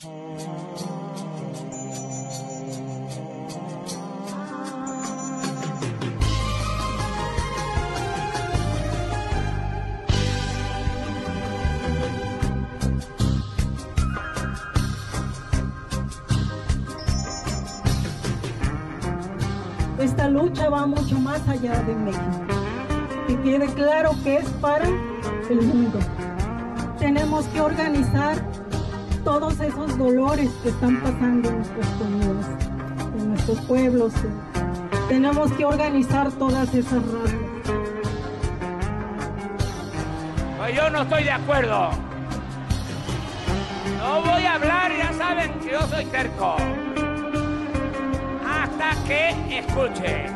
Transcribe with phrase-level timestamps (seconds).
[0.00, 0.12] Esta
[20.28, 22.22] lucha va mucho más allá de México.
[23.26, 25.98] Y quede claro que es para el mundo.
[27.00, 28.36] Tenemos que organizar
[29.28, 32.46] todos esos dolores que están pasando en nuestras comunidades,
[33.18, 34.12] en nuestros pueblos.
[35.06, 37.34] Tenemos que organizar todas esas razas.
[40.56, 41.90] Pues yo no estoy de acuerdo.
[43.98, 46.56] No voy a hablar, ya saben que yo soy terco
[49.06, 50.26] que escuche.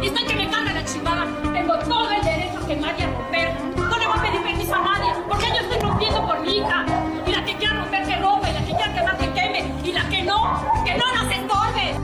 [0.00, 1.26] Dicen que me carga la chingada.
[1.52, 3.54] Tengo todo el derecho y a romper.
[3.76, 5.57] No le voy a pedir permiso a nadie, porque yo
[6.48, 9.92] Y la que quiera romper que rompa, y la que quiera quemar que queme, y
[9.92, 11.94] la que no, que no nos estorbe.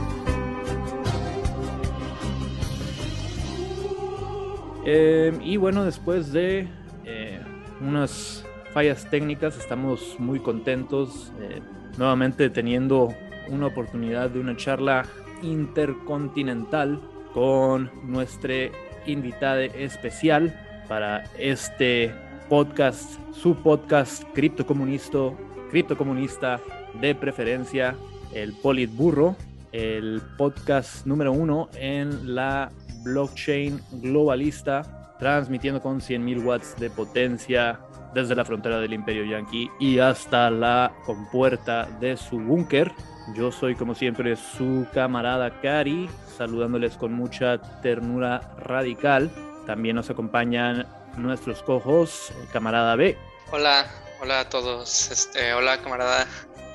[4.85, 6.67] Eh, y bueno, después de
[7.05, 7.41] eh,
[7.81, 11.33] unas fallas técnicas, estamos muy contentos.
[11.39, 11.61] Eh,
[11.97, 13.13] nuevamente teniendo
[13.47, 15.05] una oportunidad de una charla
[15.41, 16.99] intercontinental
[17.33, 18.69] con nuestra
[19.05, 22.13] invitada especial para este
[22.49, 25.31] podcast, su podcast criptocomunista,
[25.69, 26.59] criptocomunista
[26.99, 27.95] de preferencia,
[28.33, 29.35] el Politburro,
[29.71, 32.71] el podcast número uno en la
[33.03, 37.79] blockchain globalista, transmitiendo con 100.000 watts de potencia
[38.13, 42.91] desde la frontera del Imperio Yankee y hasta la compuerta de su búnker.
[43.35, 46.07] Yo soy como siempre su camarada Cari,
[46.37, 49.29] saludándoles con mucha ternura radical.
[49.65, 53.17] También nos acompañan nuestros cojos, el camarada B.
[53.51, 53.87] Hola,
[54.21, 55.11] hola a todos.
[55.11, 56.27] Este, hola camarada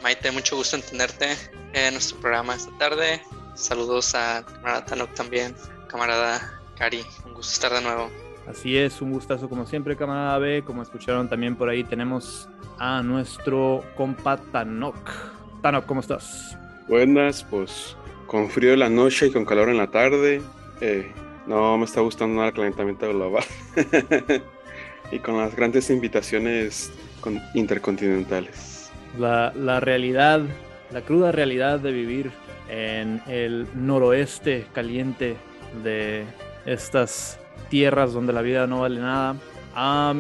[0.02, 1.36] Maite, mucho gusto en tenerte
[1.72, 3.20] en nuestro programa esta tarde.
[3.55, 5.55] Saludos a camarada Tanok también,
[5.89, 8.11] camarada Cari, un gusto estar de nuevo.
[8.48, 10.64] Así es, un gustazo como siempre, camarada B.
[10.64, 12.48] Como escucharon también por ahí tenemos
[12.79, 14.96] a nuestro compa Tanok.
[15.62, 16.56] Tano, ¿cómo estás?
[16.89, 17.96] Buenas, pues
[18.27, 20.40] con frío en la noche y con calor en la tarde.
[20.80, 21.12] Eh,
[21.50, 23.44] no me está gustando nada el calentamiento global.
[25.12, 26.92] y con las grandes invitaciones
[27.55, 28.90] intercontinentales.
[29.18, 30.42] La, la realidad,
[30.92, 32.30] la cruda realidad de vivir
[32.68, 35.36] en el noroeste caliente
[35.83, 36.24] de
[36.64, 37.38] estas
[37.68, 39.34] tierras donde la vida no vale nada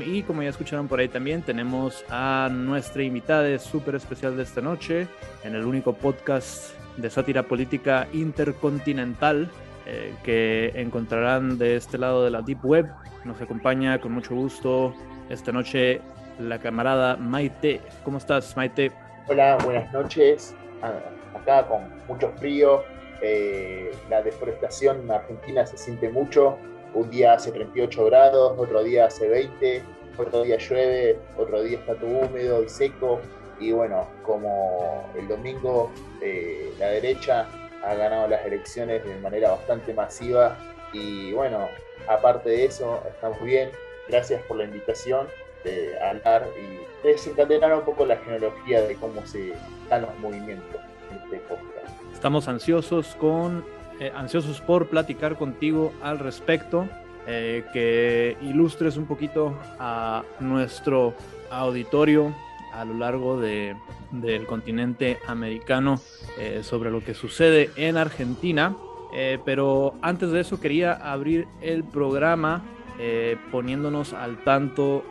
[0.06, 4.60] y como ya escucharon por ahí también, tenemos a nuestra invitada súper especial de esta
[4.60, 5.08] noche
[5.44, 9.50] en el único podcast de sátira política intercontinental
[9.92, 12.86] eh, que encontrarán de este lado de la Deep Web.
[13.24, 14.94] Nos acompaña con mucho gusto
[15.28, 16.00] esta noche
[16.38, 17.80] la camarada Maite.
[18.04, 18.92] ¿Cómo estás, Maite?
[19.26, 20.54] Hola, buenas noches.
[20.80, 20.92] Ah,
[21.36, 22.84] acá con mucho frío.
[23.20, 26.56] Eh, la deforestación en Argentina se siente mucho
[26.94, 29.82] un día hace 38 grados, otro día hace 20,
[30.18, 33.20] otro día llueve, otro día está todo húmedo y seco.
[33.58, 35.90] Y bueno, como el domingo
[36.22, 37.48] eh, la derecha
[37.84, 40.56] ha ganado las elecciones de manera bastante masiva
[40.92, 41.68] y bueno,
[42.08, 43.70] aparte de eso, estamos bien.
[44.08, 45.28] Gracias por la invitación
[45.64, 49.52] de hablar y desencadenar un poco la genealogía de cómo se
[49.88, 50.80] dan los movimientos
[51.10, 52.12] en este podcast.
[52.12, 53.64] Estamos ansiosos con
[54.00, 56.88] eh, ansiosos por platicar contigo al respecto,
[57.26, 61.14] eh, que ilustres un poquito a nuestro
[61.50, 62.34] auditorio
[62.72, 63.76] a lo largo de,
[64.12, 66.00] del continente americano
[66.38, 68.76] eh, sobre lo que sucede en Argentina.
[69.44, 72.62] pero antes de eso quería abrir el programa
[73.50, 75.02] poniéndonos al tanto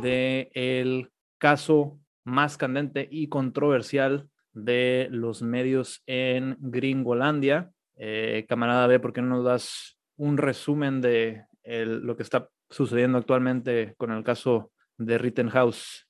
[0.00, 9.00] del el caso más candente y controversial de los medios en Gringolandia, eh, camarada B,
[9.00, 14.24] ¿por qué no nos das un resumen de lo que está sucediendo actualmente con el
[14.24, 16.06] caso de Rittenhouse?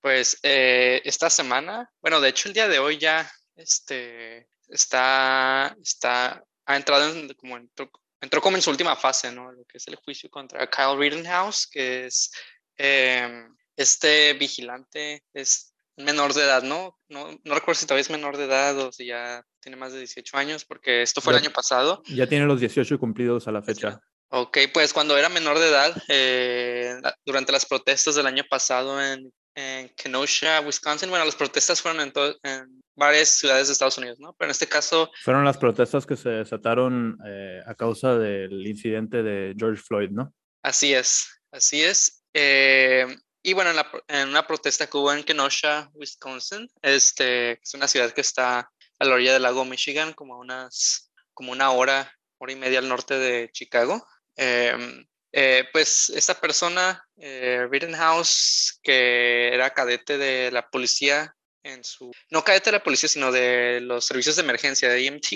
[0.00, 6.42] Pues eh, esta semana, bueno, de hecho el día de hoy ya este, está, está,
[6.66, 7.90] ha entrado en, como entró,
[8.20, 9.50] entró como en su última fase, ¿no?
[9.52, 12.30] Lo que es el juicio contra Kyle Rittenhouse, que es
[12.76, 16.96] em, este vigilante, es menor de edad, ¿no?
[17.08, 17.36] ¿no?
[17.42, 20.36] No recuerdo si todavía es menor de edad o si ya tiene más de 18
[20.36, 22.02] años, porque esto fue el año pasado.
[22.06, 24.00] Ya tiene los 18 cumplidos a la fecha.
[24.30, 29.32] Ok, pues cuando era menor de edad, eh, durante las protestas del año pasado en,
[29.58, 32.12] en Kenosha, Wisconsin, bueno, las protestas fueron en,
[32.44, 34.32] en, varias ciudades de Estados Unidos, ¿no?
[34.38, 35.10] Pero en este caso...
[35.24, 40.32] Fueron las protestas que se desataron eh, a causa del incidente de George Floyd, ¿no?
[40.62, 42.22] Así es, así es.
[42.34, 43.06] Eh,
[43.42, 47.88] y bueno, en, la, en, una protesta que hubo en Kenosha, Wisconsin, este, es una
[47.88, 48.70] ciudad que está
[49.00, 52.88] a la orilla del lago Michigan, como, unas, como una hora, hora y media al
[52.88, 54.06] norte de Chicago.
[54.36, 62.12] Em, eh, pues esta persona, eh, Rittenhouse, que era cadete de la policía en su,
[62.30, 65.26] no cadete de la policía, sino de los servicios de emergencia de EMT,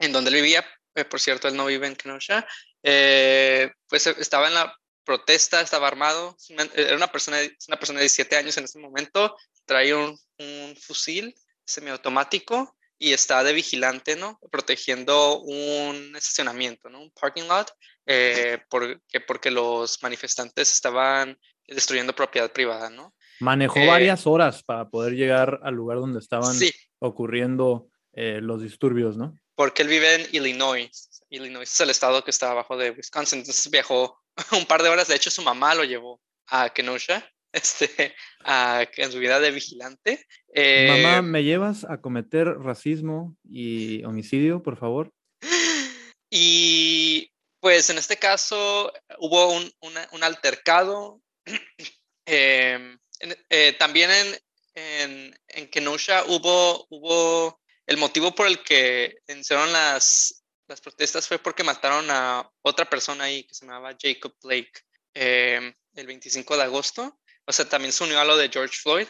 [0.00, 2.46] en donde él vivía, eh, por cierto, él no vive en Kenosha,
[2.82, 6.36] eh, pues estaba en la protesta, estaba armado,
[6.74, 7.38] era una persona,
[7.68, 11.34] una persona de 17 años en ese momento, traía un, un fusil
[11.64, 14.40] semiautomático y está de vigilante, ¿no?
[14.50, 17.02] Protegiendo un estacionamiento, ¿no?
[17.02, 17.72] Un parking lot,
[18.06, 23.14] eh, porque, porque los manifestantes estaban destruyendo propiedad privada, ¿no?
[23.40, 28.62] Manejó Eh, varias horas para poder llegar al lugar donde estaban Sí, ocurriendo eh, los
[28.62, 29.36] disturbios, ¿no?
[29.56, 31.22] porque él vive en Illinois.
[31.30, 34.22] Illinois es el estado que está abajo de Wisconsin, entonces viajó
[34.52, 35.08] un par de horas.
[35.08, 38.14] De hecho, su mamá lo llevó a Kenosha, este,
[38.44, 40.26] a, en su vida de vigilante.
[40.54, 45.12] Eh, Mamá, ¿me llevas a cometer racismo y homicidio, por favor?
[46.28, 47.30] Y
[47.66, 51.20] pues en este caso hubo un, una- un altercado.
[52.28, 53.00] En-
[53.50, 54.38] eh, también en,
[54.74, 61.38] en, en Kenosha hubo, hubo el motivo por el que iniciaron las, las protestas fue
[61.38, 64.72] porque mataron a otra persona ahí que se llamaba Jacob Blake
[65.14, 67.18] em, el 25 de agosto.
[67.46, 69.08] O sea, también se unió a lo de George Floyd.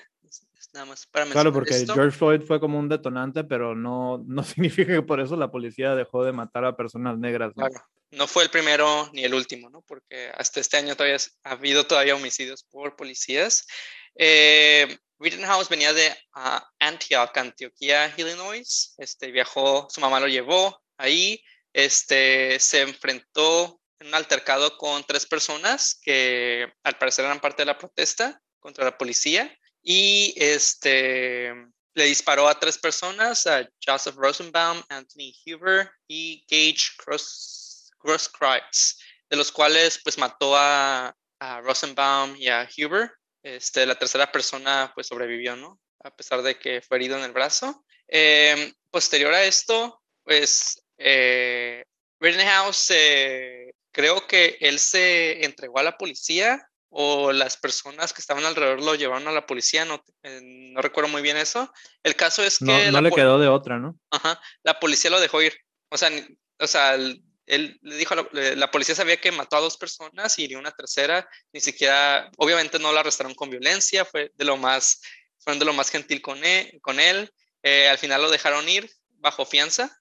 [0.73, 1.93] Nada más para Claro, porque esto.
[1.95, 5.95] George Floyd fue como un detonante, pero no, no significa que por eso la policía
[5.95, 7.53] dejó de matar a personas negras.
[7.57, 7.67] ¿no?
[7.69, 7.85] Claro,
[8.17, 9.83] no fue el primero ni el último, ¿no?
[9.83, 13.67] Porque hasta este año todavía ha habido todavía homicidios por policías.
[14.15, 18.95] Eh, Rittenhouse venía de ah, Antioch, Antioquia, Illinois.
[18.97, 21.43] Este, viajó, su mamá lo llevó ahí.
[21.75, 27.67] Este, se enfrentó en un altercado con tres personas que al parecer eran parte de
[27.67, 29.55] la protesta contra la policía.
[29.83, 31.53] Y este,
[31.95, 33.45] le disparó a tres personas,
[33.85, 37.66] Joseph Rosenbaum, Anthony Huber y Gage Gross,
[38.03, 38.99] Grosskreutz,
[39.29, 43.13] de los cuales pues mató a, a Rosenbaum y a Huber.
[43.43, 45.81] Este, la tercera persona pues sobrevivió, ¿no?
[46.03, 47.85] A pesar de que fue herido en el brazo.
[48.09, 51.85] Eh, posterior a esto, pues eh,
[52.21, 58.45] Rittenhouse, eh, creo que él se entregó a la policía o las personas que estaban
[58.45, 61.71] alrededor lo llevaron a la policía, no, eh, no recuerdo muy bien eso.
[62.03, 63.99] El caso es que No, no le quedó de otra, ¿no?
[64.11, 65.55] Ajá, la policía lo dejó ir.
[65.91, 66.11] O sea,
[66.59, 66.97] o sea,
[67.47, 70.73] él le dijo, a la, policía sabía que mató a dos personas y hirió una
[70.73, 75.01] tercera, ni siquiera, obviamente no la arrestaron con violencia, fue de lo más,
[75.39, 76.79] fueron de lo más gentil con él.
[76.83, 77.33] Con él.
[77.63, 78.89] Eh, al final lo dejaron ir
[79.19, 79.97] bajo fianza,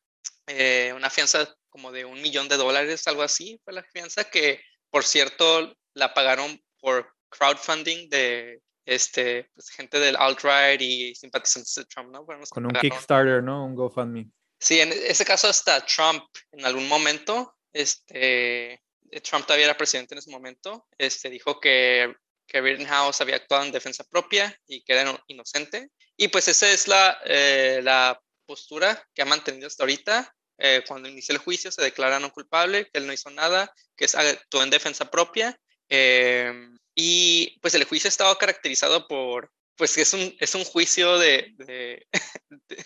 [0.48, 4.62] eh, una fianza como de un millón de dólares, algo así, fue la fianza que,
[4.90, 11.86] por cierto, la pagaron por crowdfunding de este, pues, gente del alt-right y simpatizantes de
[11.86, 12.26] Trump, ¿no?
[12.26, 12.82] Con un pagaron.
[12.82, 13.66] Kickstarter, ¿no?
[13.66, 14.30] Un GoFundMe.
[14.66, 18.82] Sí, en ese caso hasta Trump en algún momento, este,
[19.24, 22.16] Trump todavía era presidente en ese momento, este, dijo que,
[22.48, 25.92] que Rittenhouse había actuado en defensa propia y que era ino- inocente.
[26.18, 30.34] Y pues esa es la, eh, la postura que ha mantenido hasta ahorita.
[30.58, 34.06] Eh, cuando inició el juicio se declara no culpable, que él no hizo nada, que
[34.06, 35.56] actuó en defensa propia.
[35.90, 36.52] Eh,
[36.96, 41.52] y pues el juicio ha estado caracterizado por, pues es un, es un juicio de,
[41.58, 42.08] de,
[42.50, 42.86] de-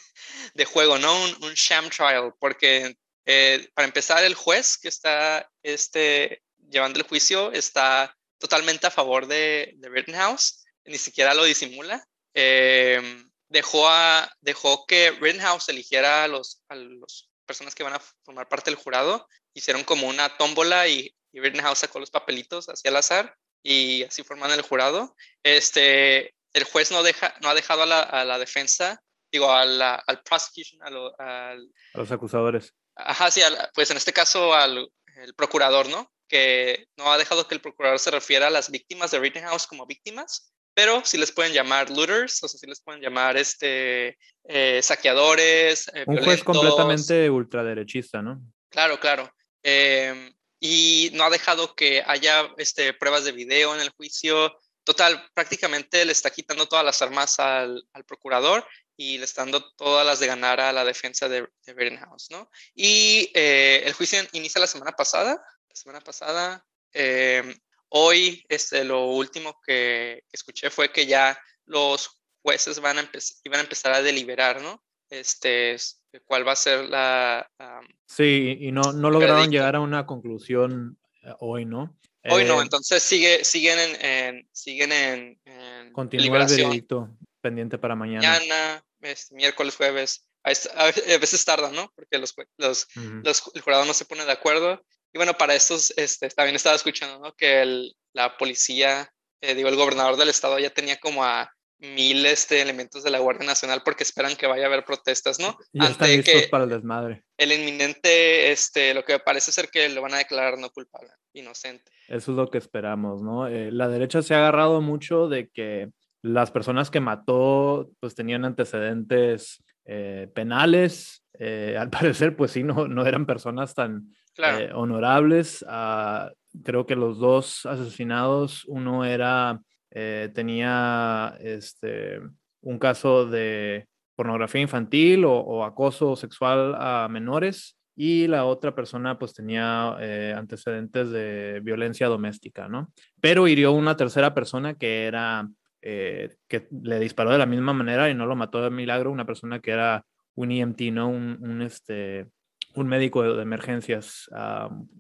[0.54, 1.24] de juego, ¿no?
[1.24, 7.06] Un, un sham trial, porque eh, para empezar el juez que está este, llevando el
[7.06, 12.04] juicio está totalmente a favor de, de Rittenhouse, ni siquiera lo disimula.
[12.34, 18.02] Eh, dejó, a, dejó que Rittenhouse eligiera a los, a los personas que van a
[18.24, 22.90] formar parte del jurado, hicieron como una tómbola y, y Rittenhouse sacó los papelitos hacia
[22.90, 25.16] al azar y así forman el jurado.
[25.44, 29.66] Este, el juez no, deja, no ha dejado a la, a la defensa, digo, a
[29.66, 32.74] la- al prosecution, a lo- al, A los acusadores.
[32.96, 34.90] ajá, sí, al- pues en este caso al
[35.24, 36.12] el procurador, ¿no?
[36.30, 39.86] Que no ha dejado que el procurador se refiera a las víctimas de Rittenhouse como
[39.86, 44.80] víctimas, pero sí les pueden llamar looters, o sea, sí les pueden llamar este, eh,
[44.82, 45.90] saqueadores.
[45.94, 48.40] eh, Un juez completamente ultraderechista, ¿no?
[48.70, 49.30] Claro, claro.
[49.64, 50.32] Eh,
[50.62, 54.56] y no ha dejado que haya este, pruebas de video en el juicio.
[54.86, 58.66] Total, prácticamente le está quitando todas las armas al, al procurador
[59.02, 62.52] y le está dando todas las de ganar a la defensa de, de Rittenhouse, ¿no?
[62.76, 65.42] Y eh, el juicio inicia la semana pasada.
[65.70, 66.66] La semana pasada.
[66.92, 67.56] eh,
[67.88, 73.10] hoy, este, lo último que escuché fue que ya los jueces van a
[73.46, 74.84] iban a empezar a deliberar, ¿no?
[75.10, 79.52] Este, es- cuál va a ser la, am, Sí, y no, no lograron Veredicto.
[79.54, 81.98] llegar a una conclusión eh, hoy, ¿no?
[82.30, 87.10] Hoy no, Eh, entonces sigue, siguen en, en- siguen en, en Continúa el veredicto
[87.42, 88.28] pendiente para mañana.
[88.40, 90.26] mañana, este, miércoles, jueves.
[90.44, 90.50] A
[90.86, 91.92] veces- tardan, ¿no?
[91.96, 93.22] Porque los, los, Ujú.
[93.24, 94.82] los, el jurado no se pone de acuerdo.
[95.14, 97.34] Y bueno, para estos, este, también estaba escuchando, ¿no?
[97.36, 101.52] Que el- la policía, eh, digo, el gobernador del estado ya tenía como a
[101.82, 105.58] mil este, elementos de la Guardia Nacional porque esperan que vaya a haber protestas, ¿no?
[105.74, 107.24] Están Ante listos que para el desmadre.
[107.38, 111.90] el inminente, este, lo que parece ser que lo van a declarar no culpable, inocente.
[112.10, 113.48] Eso es lo que esperamos, ¿no?
[113.48, 115.90] Eh, la derecha se ha agarrado mucho de que
[116.22, 121.24] las personas que mató pues tenían antecedentes eh, penales.
[121.38, 125.66] Eh, al parecer, pues sí, no, no eran personas tan Claro, eh, honorables.
[125.68, 126.32] Ah,
[126.64, 132.22] creo que los dos asesinados, uno era, tenía este,
[132.62, 139.20] un caso de pornografía infantil o, o acoso sexual a menores y la otra persona
[139.20, 142.94] pues tenía eh, antecedentes de violencia doméstica, ¿no?
[143.20, 145.50] Pero hirió una tercera persona que era,
[145.82, 149.26] eh, que le disparó de la misma manera y no lo mató de milagro, una
[149.26, 150.06] persona que era
[150.36, 151.10] un EMT, ¿no?
[151.10, 152.28] Un, un, este,
[152.76, 154.30] un médico de, de emergencias,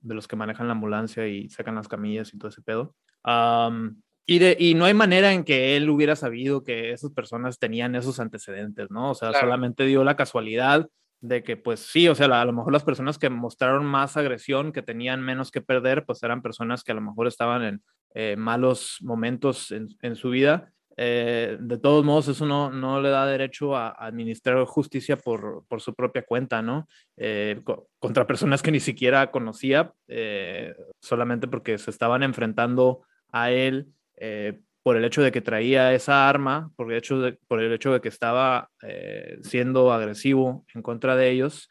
[0.01, 2.95] de los que manejan la ambulancia y sacan las camillas y todo ese pedo.
[4.25, 7.95] Y, de, y no hay manera en que él hubiera sabido que esas personas tenían
[7.95, 9.11] esos antecedentes, ¿no?
[9.11, 9.47] O sea, Claro.
[9.47, 10.87] solamente dio la casualidad
[11.21, 14.71] de que, pues sí, o sea, a lo mejor las personas que mostraron más agresión,
[14.71, 17.81] que tenían menos que perder, pues eran personas que a lo mejor estaban en
[18.13, 20.71] eh, malos momentos en, en su vida.
[20.97, 25.81] Eh, de todos modos, eso no, no le da derecho a, administrar justicia por, por
[25.81, 26.87] su propia cuenta, ¿no?
[27.15, 29.93] Eh, co- contra personas que ni siquiera conocía,
[31.01, 33.93] solamente porque se estaban enfrentando a él
[34.89, 37.93] por el hecho de que traía esa arma, por el hecho de, por el hecho
[37.93, 41.69] de que estaba eh, siendo agresivo en contra de ellos.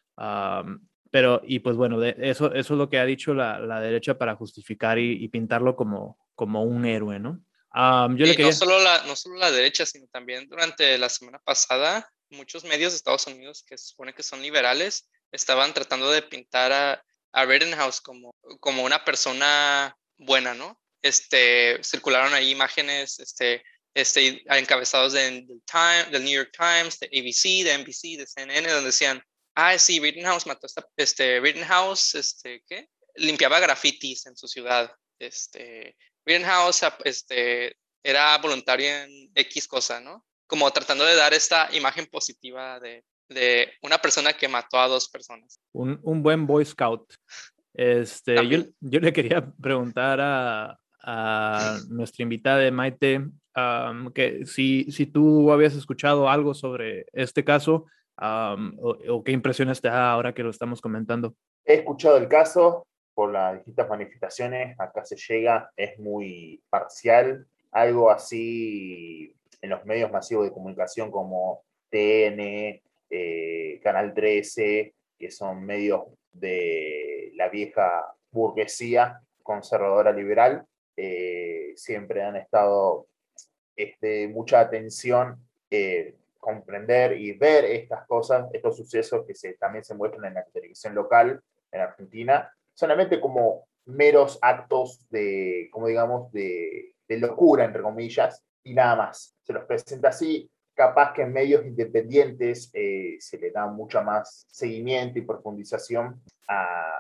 [1.11, 4.17] pero, y pues bueno, de, eso, eso es lo que ha dicho la, la derecha
[4.19, 7.41] para justificar y, y pintarlo como, como un héroe, ¿no?
[7.75, 8.47] Yo le quería...
[8.47, 12.93] no, solo la, no solo la derecha, sino también durante la semana pasada, muchos medios
[12.93, 17.45] de Estados Unidos que se supone que son liberales estaban tratando de pintar a, a
[17.45, 20.79] Rittenhouse como, como una persona buena, ¿no?
[21.03, 23.63] Este, circularon ahí imágenes este,
[23.95, 28.69] este, encabezados de- del, Time, del New York Times, de ABC, de NBC, de CNN,
[28.69, 29.23] donde decían,
[29.55, 32.89] ah, sí, Rittenhouse mató a esta, este, Rittenhouse, este, ¿qué?
[33.17, 40.25] Limpiaba grafitis en su ciudad, este, Rittenhouse este, era voluntario en X cosa, ¿no?
[40.47, 45.09] Como tratando de dar esta imagen positiva de, de una persona que mató a dos
[45.09, 45.61] personas.
[45.73, 47.13] un, un buen Boy Scout.
[47.75, 53.25] Este, yo, yo le quería preguntar a, a nuestra invitada Maite
[54.15, 57.87] que si, si tú habías escuchado algo sobre este caso
[58.21, 61.35] o qué impresiones te da ahora que lo estamos comentando.
[61.65, 68.11] He escuchado el caso por las distintas manifestaciones, acá se llega, es muy parcial, algo
[68.11, 76.03] así en los medios masivos de comunicación como TN, eh, Canal 13, que son medios
[76.33, 80.65] de la vieja burguesía conservadora liberal,
[81.01, 83.07] eh, siempre han estado
[83.77, 85.41] este, mucha atención
[85.71, 90.45] eh, comprender y ver estas cosas, estos sucesos que se, también se muestran en la
[90.45, 91.41] televisión local
[91.71, 98.75] en Argentina, solamente como meros actos de, como digamos, de, de locura, entre comillas, y
[98.75, 99.37] nada más.
[99.45, 104.47] Se los presenta así, capaz que en medios independientes eh, se le da mucho más
[104.51, 106.93] seguimiento y profundización a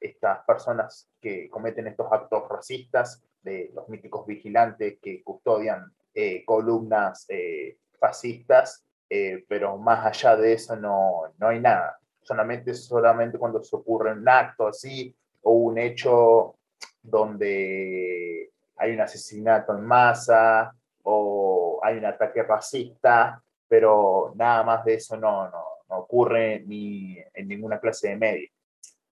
[0.00, 7.24] estas personas que cometen estos actos racistas, de los míticos vigilantes que custodian eh, columnas
[7.28, 11.98] eh, fascistas, eh, pero más allá de eso no, no hay nada.
[12.20, 16.56] Solamente, solamente cuando se ocurre un acto así o un hecho
[17.02, 20.74] donde hay un asesinato en masa
[21.04, 27.16] o hay un ataque racista, pero nada más de eso no, no, no ocurre ni
[27.32, 28.48] en ninguna clase de medio.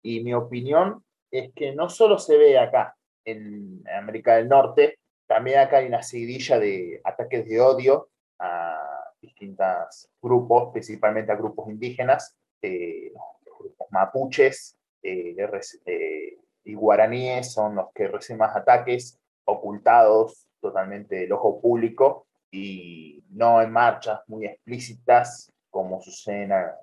[0.02, 5.60] Y mi opinión es que no solo se ve acá, en América del Norte, también
[5.60, 8.08] acá hay una seguidilla de ataques de odio
[8.38, 8.76] a
[9.20, 13.12] distintos grupos, principalmente a grupos indígenas, eh,
[13.58, 15.36] grupos mapuches eh,
[15.86, 23.22] eh, y guaraníes son los que reciben más ataques, ocultados totalmente del ojo público y
[23.30, 26.74] no en marchas muy explícitas como suceden allá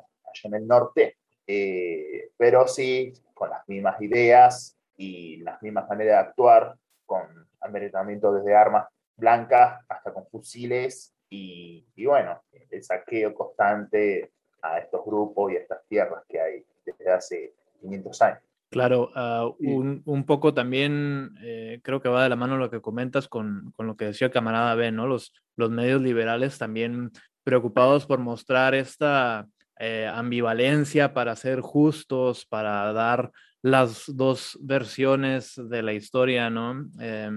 [0.44, 6.30] en el norte, eh, pero sí con las mismas ideas y las mismas maneras de
[6.30, 6.76] actuar,
[7.06, 7.22] con
[7.62, 15.06] amedrentamiento desde armas blancas hasta con fusiles y, y, bueno, el saqueo constante a estos
[15.06, 18.42] grupos y a estas tierras que hay desde hace 500 años.
[18.70, 22.82] Claro, uh, un, un, poco también eh, creo que va de la mano lo que
[22.82, 25.08] comentas con, con, lo que decía el camarada Ben, ¿no?
[25.08, 27.12] Los, los medios liberales también
[27.46, 29.48] preocupados por mostrar esta
[29.80, 33.32] eh, ambivalencia para ser justos, para dar
[33.62, 36.90] las dos versiones de la historia, ¿no?
[37.00, 37.32] Eh,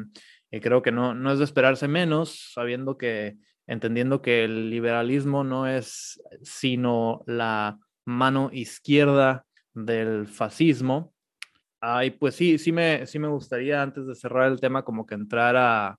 [0.50, 5.44] y creo que no, no es de esperarse menos, sabiendo que, entendiendo que el liberalismo
[5.44, 9.44] no es sino la mano izquierda
[9.74, 11.14] del fascismo,
[11.80, 15.14] Ay, pues sí, sí me, sí me gustaría antes de cerrar el tema como que
[15.14, 15.96] entrar a,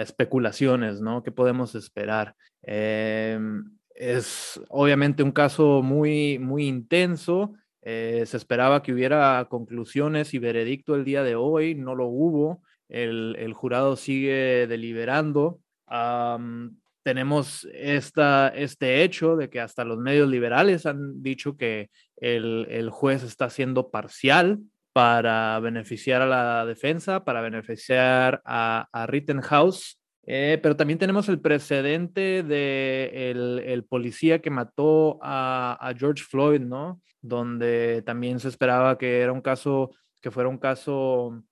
[0.00, 1.24] especulaciones, ¿no?
[1.24, 2.36] ¿Qué podemos esperar?
[2.62, 3.36] Eh,
[4.02, 7.54] es obviamente un caso muy, muy intenso.
[7.82, 12.62] Eh, se esperaba que hubiera conclusiones y veredicto el día de hoy, no lo hubo.
[12.88, 15.60] El, el jurado sigue deliberando.
[17.04, 22.90] Tenemos esta, este hecho de que hasta los medios liberales han dicho que el, el
[22.90, 24.60] juez está siendo parcial
[24.92, 29.98] para beneficiar a la defensa, para beneficiar a, a Rittenhouse.
[30.24, 33.30] Eh, pero también tenemos el precedente de
[33.66, 37.00] el, policía que mató a, George Floyd, ¿no?
[37.20, 41.42] Donde también se esperaba que era un caso, que fuera un caso,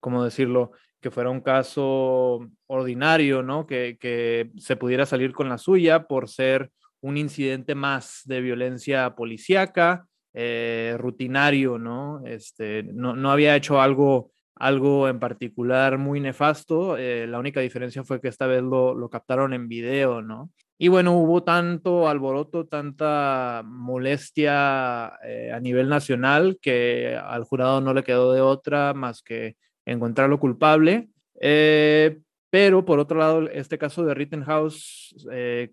[0.00, 0.72] ¿cómo decirlo?
[1.00, 3.66] Que fuera un caso ordinario, ¿no?
[3.66, 9.14] Que, que se pudiera salir con la suya por ser un incidente más de violencia
[9.14, 10.06] policíaca
[10.38, 12.20] eh, rutinario, ¿no?
[12.26, 16.96] Este, no, no había hecho algo, algo en particular muy nefasto.
[16.96, 20.50] Eh, la única diferencia fue que esta vez lo, captaron en video, ¿no?
[20.78, 27.94] Y bueno, hubo tanto alboroto, tanta molestia eh, a nivel nacional que al jurado no
[27.94, 31.08] le quedó de otra más que encontrarlo culpable.
[32.50, 35.14] pero por otro lado, este caso de Rittenhouse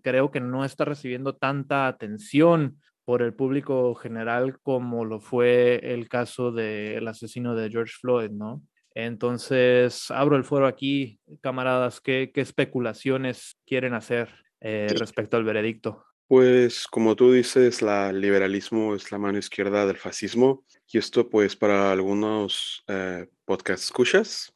[0.02, 6.08] creo que no está recibiendo tanta atención por el público general como lo fue el
[6.08, 8.62] caso del asesino de George Floyd, ¿no?
[8.94, 14.28] Entonces, abro el foro aquí, camaradas, ¿qué, qué especulaciones quieren hacer
[14.60, 16.04] eh, respecto al veredicto?
[16.28, 21.54] Pues como tú dices, la liberalismo es la mano izquierda del fascismo y esto pues
[21.54, 24.54] para algunos eh, podcast escuchas,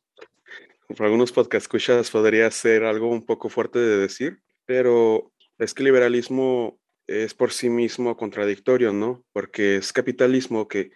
[0.89, 5.83] para algunos podcast escuchas podría ser algo un poco fuerte de decir, pero es que
[5.83, 9.25] el liberalismo es por sí mismo contradictorio, ¿no?
[9.33, 10.91] Porque es capitalismo que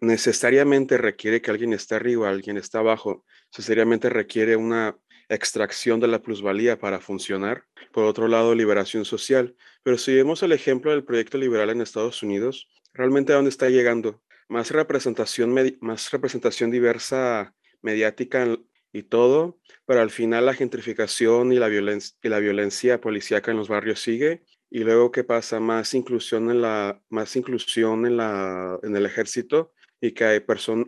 [0.00, 4.96] necesariamente requiere que alguien esté arriba, alguien esté abajo, necesariamente requiere una
[5.28, 7.64] extracción de la plusvalía para funcionar.
[7.92, 9.54] Por otro lado, liberación social.
[9.82, 13.68] Pero si vemos el ejemplo del proyecto liberal en Estados Unidos, realmente a dónde está
[13.68, 14.22] llegando?
[14.48, 18.58] Más representación, más representación diversa mediática
[18.92, 23.56] y todo, pero al final la gentrificación y la, violencia y la violencia policíaca en
[23.56, 25.58] los barrios sigue y luego, ¿qué pasa?
[25.58, 30.44] Más inclusión en, la, más inclusión en, la, en el ejército y que hay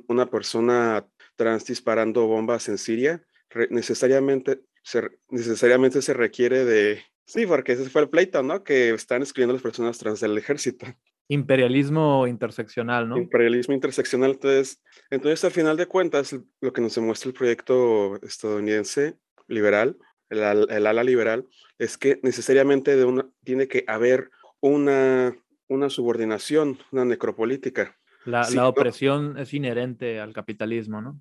[0.06, 3.24] una persona trans disparando bombas en Siria,
[3.70, 7.02] necesariamente, se, necesariamente se requiere de...
[7.24, 8.62] Sí, porque ese fue el pleito, ¿no?
[8.62, 10.86] Que están excluyendo a las personas trans del ejército.
[11.28, 13.16] Imperialismo interseccional, ¿no?
[13.16, 14.32] Imperialismo interseccional.
[14.32, 19.16] Entonces, entonces, al final de cuentas, lo que nos demuestra el proyecto estadounidense
[19.48, 19.96] liberal
[20.32, 21.46] el, ala liberal,
[21.78, 25.36] es que necesariamente de una, tiene que haber una,
[25.68, 27.98] una subordinación, una necropolítica.
[28.24, 31.20] La, la opresión es inherente al capitalismo, ¿no?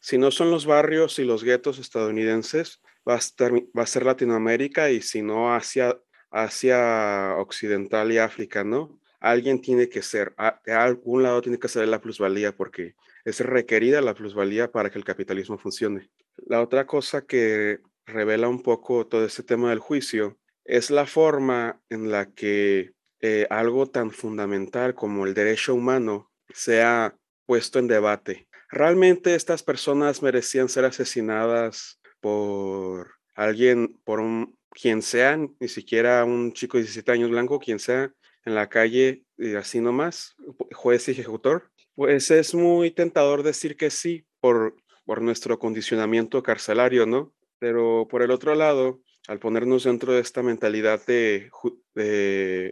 [0.00, 4.04] Si no son los barrios y los guetos estadounidenses, va a, estar, va a ser
[4.04, 5.96] Latinoamérica y si no Asia,
[6.30, 8.98] Asia Occidental y África, ¿no?
[9.20, 14.00] Alguien tiene que ser, de algún lado tiene que ser la plusvalía porque es requerida
[14.00, 16.10] la plusvalía para que el capitalismo funcione.
[16.46, 21.80] La otra cosa que revela un poco todo este tema del juicio es la forma
[21.88, 28.48] en la que eh, algo tan fundamental como el derecho humano sea puesto en debate.
[28.70, 36.52] ¿Realmente estas personas merecían ser asesinadas por alguien, por un, quien sea, ni siquiera un
[36.52, 40.36] chico de 17 años blanco, quien sea, en la calle y así nomás,
[40.72, 41.70] juez y ejecutor?
[41.94, 47.34] Pues es muy tentador decir que sí por, por nuestro condicionamiento carcelario, ¿no?
[47.60, 51.50] Pero por el otro lado, al ponernos dentro de esta mentalidad de,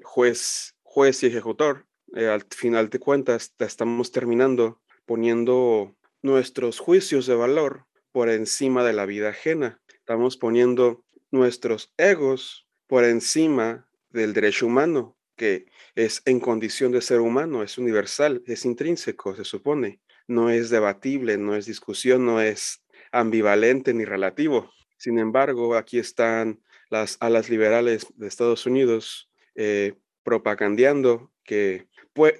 [0.03, 7.35] juez, juez y ejecutor, eh, al final de cuentas estamos terminando poniendo nuestros juicios de
[7.35, 9.81] valor por encima de la vida ajena.
[9.92, 17.20] Estamos poniendo nuestros egos por encima del derecho humano, que es en condición de ser
[17.20, 20.01] humano, es universal, es intrínseco, se supone.
[20.27, 24.70] No es debatible, no es discusión, no es ambivalente ni relativo.
[24.99, 31.89] Sin embargo, aquí están las alas liberales de Estados Unidos eh, propagandeando que,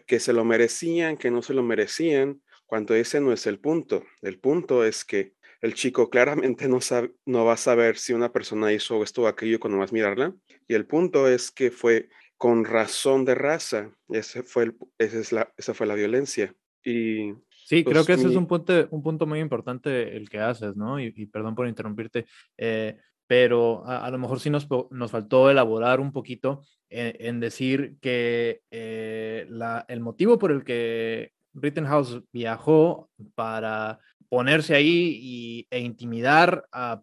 [0.07, 4.05] que se lo merecían, que no se lo merecían, cuando ese no es el punto.
[4.21, 8.33] El punto es que el chico claramente no, sabe, no va a saber si una
[8.33, 10.35] persona hizo esto o aquello cuando más mirarla.
[10.69, 13.91] Y el punto es que fue con razón de raza.
[14.09, 16.55] Ese fue esa, esa fue la violencia.
[16.85, 17.33] Y
[17.69, 20.75] Sí, creo pues que ese es un punto, un punto muy importante el que haces,
[20.75, 20.99] ¿no?
[20.99, 22.25] Y, perdón por interrumpirte,
[22.57, 28.63] eh, pero a, lo mejor sí nos, nos faltó elaborar un poquito en, decir que
[28.71, 33.99] eh, la, el motivo por el que Rittenhouse viajó para
[34.31, 37.03] ponerse ahí y, e intimidar a,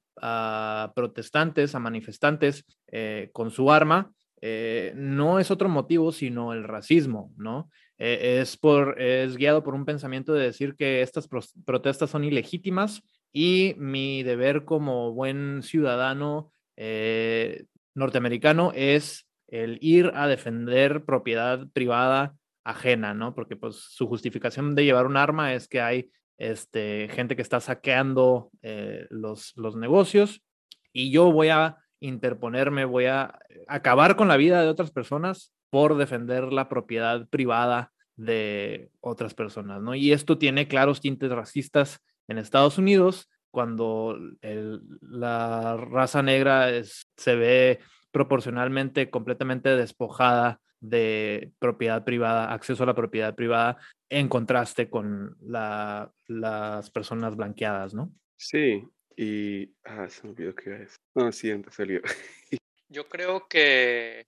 [0.96, 4.12] protestantes, a manifestantes eh, con su arma,
[4.96, 7.70] no es otro motivo sino el racismo, ¿no?
[7.98, 11.30] Eh, es, por, es guiado por un pensamiento de decir que estas
[11.66, 20.28] protestas son ilegítimas y mi deber como buen ciudadano eh, norteamericano es el ir a
[20.28, 23.34] defender propiedad privada ajena, ¿no?
[23.34, 27.62] Porque pues su justificación de llevar un arma es que hay este, gente que está
[27.62, 30.42] saqueando eh, los, los negocios
[30.92, 35.98] y yo voy a interponerme, voy a acabar con la vida de otras personas por
[35.98, 39.94] defender la propiedad privada de otras personas, ¿no?
[39.94, 44.18] Y esto tiene claros tintes racistas en Estados Unidos, cuando
[45.02, 47.80] la raza negra se ve
[48.12, 53.76] proporcionalmente completamente despojada de propiedad privada, acceso a la propiedad privada,
[54.08, 58.14] en contraste con las personas blanqueadas, ¿no?
[58.38, 58.82] Sí,
[59.18, 59.74] y...
[59.84, 62.00] Ah, se me olvidó que era No, siguiente salió.
[62.88, 64.28] Yo creo que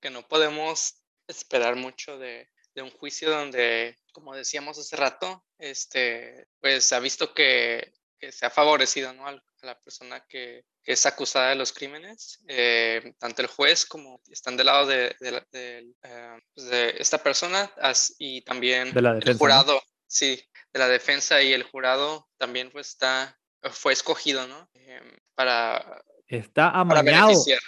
[0.00, 6.46] que no podemos esperar mucho de, de un juicio donde, como decíamos hace rato, este,
[6.60, 9.26] pues ha visto que, que se ha favorecido ¿no?
[9.26, 12.40] a la persona que, que, es acusada de los crímenes.
[12.48, 17.72] Eh, tanto el juez como están del lado de, de, eh, pues, de esta persona
[18.18, 20.40] y también el jurado, sí,
[20.72, 23.38] de la defensa y el jurado también pues está,
[23.70, 24.68] fue escogido, ¿no?
[24.74, 25.00] Eh,
[25.34, 27.04] para, está amañado.
[27.04, 27.60] Para beneficiar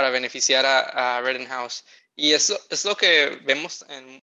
[0.00, 1.84] para beneficiar a, a House.
[2.16, 4.22] Y eso es lo que vemos en,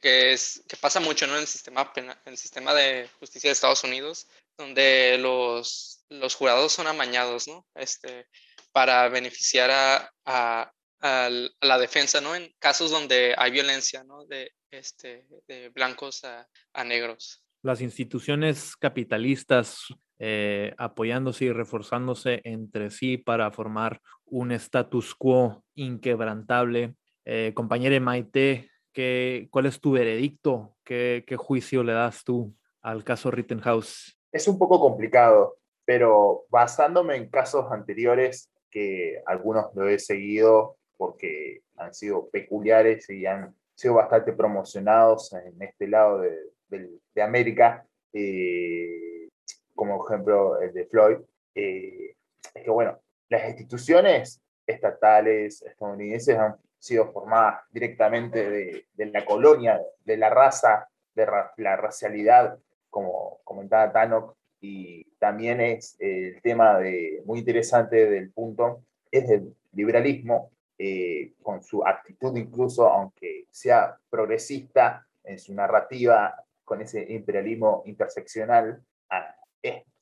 [0.00, 1.34] que, es, que pasa mucho ¿no?
[1.34, 6.70] en, el sistema en el sistema de justicia de Estados Unidos, donde los, los jurados
[6.70, 7.66] son amañados ¿no?
[7.74, 8.28] este,
[8.70, 12.36] para beneficiar a, a, a, la defensa ¿no?
[12.36, 14.24] en casos donde hay violencia ¿no?
[14.26, 17.42] de, este, de blancos a, a negros.
[17.62, 19.84] Las instituciones capitalistas
[20.24, 24.00] eh, apoyándose y reforzándose entre sí para formar
[24.32, 26.94] un status quo inquebrantable.
[27.24, 30.76] Eh, compañera Maite, ¿qué, ¿cuál es tu veredicto?
[30.84, 34.18] ¿Qué, ¿Qué juicio le das tú al caso Rittenhouse?
[34.32, 41.60] Es un poco complicado, pero basándome en casos anteriores, que algunos lo he seguido porque
[41.76, 49.28] han sido peculiares y han sido bastante promocionados en este lado de, de América, eh,
[49.74, 51.18] como ejemplo el de Floyd,
[51.54, 52.16] eh,
[52.54, 52.98] es que, bueno,
[53.32, 61.26] las instituciones estatales estadounidenses han sido formadas directamente de, la colonia, de la raza, de
[61.56, 62.58] la racialidad,
[62.90, 69.56] como comentaba Tanok, y también es el tema de, muy interesante del punto, es el
[69.72, 77.82] liberalismo, eh, con su actitud incluso, aunque sea progresista en su narrativa, con ese imperialismo
[77.86, 78.82] interseccional,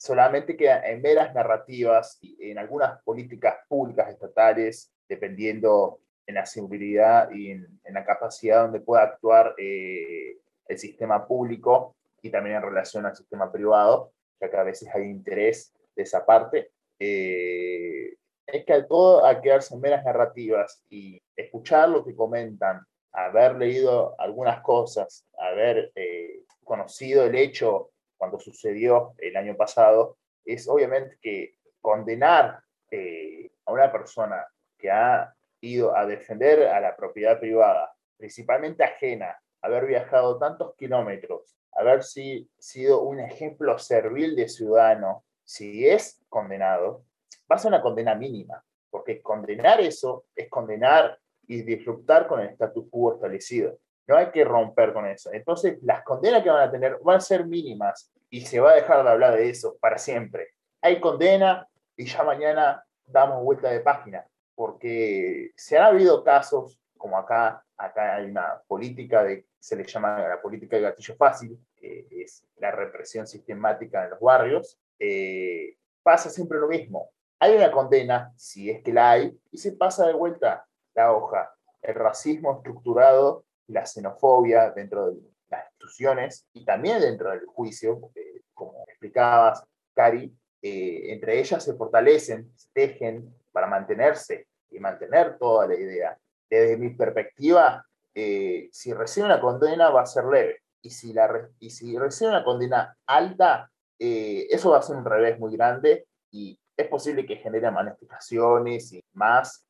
[0.01, 7.31] solamente queda en meras narrativas y en algunas políticas públicas estatales, dependiendo en la seguridad
[7.31, 13.05] y en, la capacidad donde pueda actuar eh, el sistema público y también en relación
[13.05, 16.71] al sistema privado, ya que a veces hay interés de esa parte.
[16.99, 22.81] Eh, es que al todo a quedarse en meras narrativas y escuchar lo que comentan,
[23.13, 30.69] haber leído algunas cosas, haber eh, conocido el hecho cuando sucedió el año pasado, es
[30.69, 37.41] obviamente que condenar eh, a una persona que ha ido a defender a la propiedad
[37.41, 45.89] privada, principalmente ajena, haber viajado tantos kilómetros, haber sido un ejemplo servil de ciudadano, si
[45.89, 47.07] es condenado,
[47.51, 52.85] va a una condena mínima, porque condenar eso es condenar y disfrutar con el status
[52.91, 53.79] quo establecido.
[54.11, 55.33] No hay que romper con eso.
[55.33, 58.75] Entonces, las condenas que van a tener van a ser mínimas y se va a
[58.75, 60.49] dejar de hablar de eso para siempre.
[60.83, 67.17] Hay condena y ya mañana damos vuelta de página, porque se han habido casos como
[67.17, 72.09] acá, acá hay una política de, se le llama la política de gatillo fácil, que
[72.11, 77.11] es la represión sistemática en los barrios, eh, pasa siempre lo mismo.
[77.39, 81.55] Hay una condena, si es que la hay, y se pasa de vuelta la hoja
[81.83, 88.43] el racismo estructurado la xenofobia dentro de las instituciones y también dentro del juicio, porque
[88.55, 95.67] como explicabas, Cari, eh, entre ellas se fortalecen, se tejen para mantenerse y mantener toda
[95.67, 96.19] la idea.
[96.49, 101.49] Desde mi perspectiva, eh, si recibe una condena va a ser leve y si, la,
[101.59, 106.07] y si recibe una condena alta, eh, eso va a ser un revés muy grande
[106.31, 109.67] y es posible que genere manifestaciones y más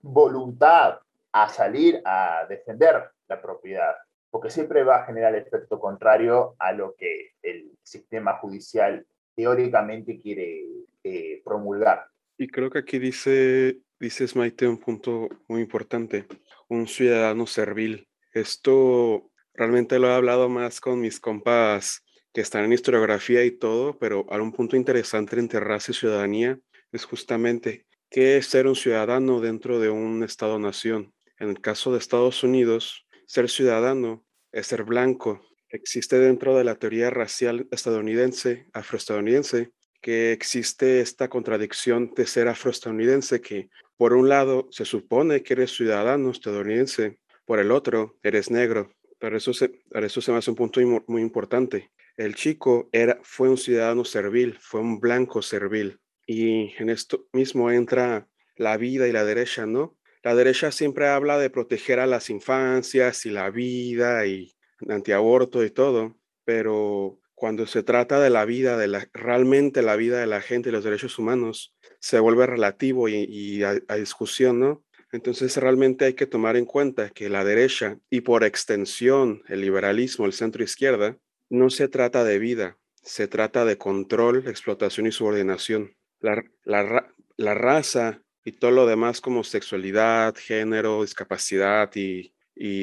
[0.00, 0.98] voluntad
[1.32, 3.94] a salir a defender la propiedad,
[4.28, 10.64] porque siempre va a generar efecto contrario a lo que el sistema judicial teóricamente quiere
[11.02, 12.06] eh, promulgar.
[12.36, 16.26] Y creo que aquí dice, dice Maite un punto muy importante,
[16.68, 18.08] un ciudadano servil.
[18.32, 23.98] Esto realmente lo he hablado más con mis compas que están en historiografía y todo,
[23.98, 26.58] pero algún punto interesante entre raza y ciudadanía
[26.92, 31.12] es justamente qué es ser un ciudadano dentro de un Estado-nación.
[31.38, 35.40] En el caso de Estados Unidos, ser ciudadano es ser blanco.
[35.68, 39.70] Existe dentro de la teoría racial estadounidense, afroestadounidense,
[40.02, 45.70] que existe esta contradicción de ser afroestadounidense, que por un lado se supone que eres
[45.70, 48.90] ciudadano estadounidense, por el otro eres negro.
[49.20, 51.92] Pero eso se, eso se me hace un punto muy, importante.
[52.16, 56.00] El chico era, fue un ciudadano servil, fue un blanco servil.
[56.26, 59.99] Y en esto mismo entra la vida y la derecha, ¿no?
[60.22, 64.54] La derecha siempre habla de proteger a las infancias y la vida y
[64.88, 70.20] antiaborto y todo, pero cuando se trata de la vida, de la, realmente la vida
[70.20, 74.84] de la gente y los derechos humanos, se vuelve relativo y, a, discusión, ¿no?
[75.10, 80.26] Entonces realmente hay que tomar en cuenta que la derecha y por extensión el liberalismo,
[80.26, 81.16] el centro izquierda,
[81.48, 85.96] no se trata de vida, se trata de control, explotación y subordinación.
[86.20, 92.32] La, la, la raza y todo lo demás como sexualidad, género, discapacidad y,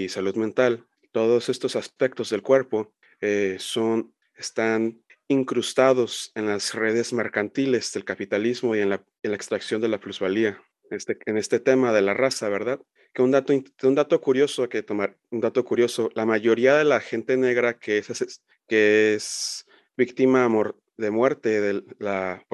[0.09, 7.91] salud mental, todos estos aspectos del cuerpo eh, son, están incrustados en las redes mercantiles
[7.93, 10.61] del capitalismo y en la, extracción de la plusvalía.
[10.89, 12.79] Este, en este tema de la raza, ¿verdad?
[13.13, 17.01] Que un dato, un dato curioso que tomar, un dato curioso, la mayoría de la
[17.01, 19.65] gente negra que es, que es
[19.97, 20.49] víctima
[20.95, 22.45] de muerte de la,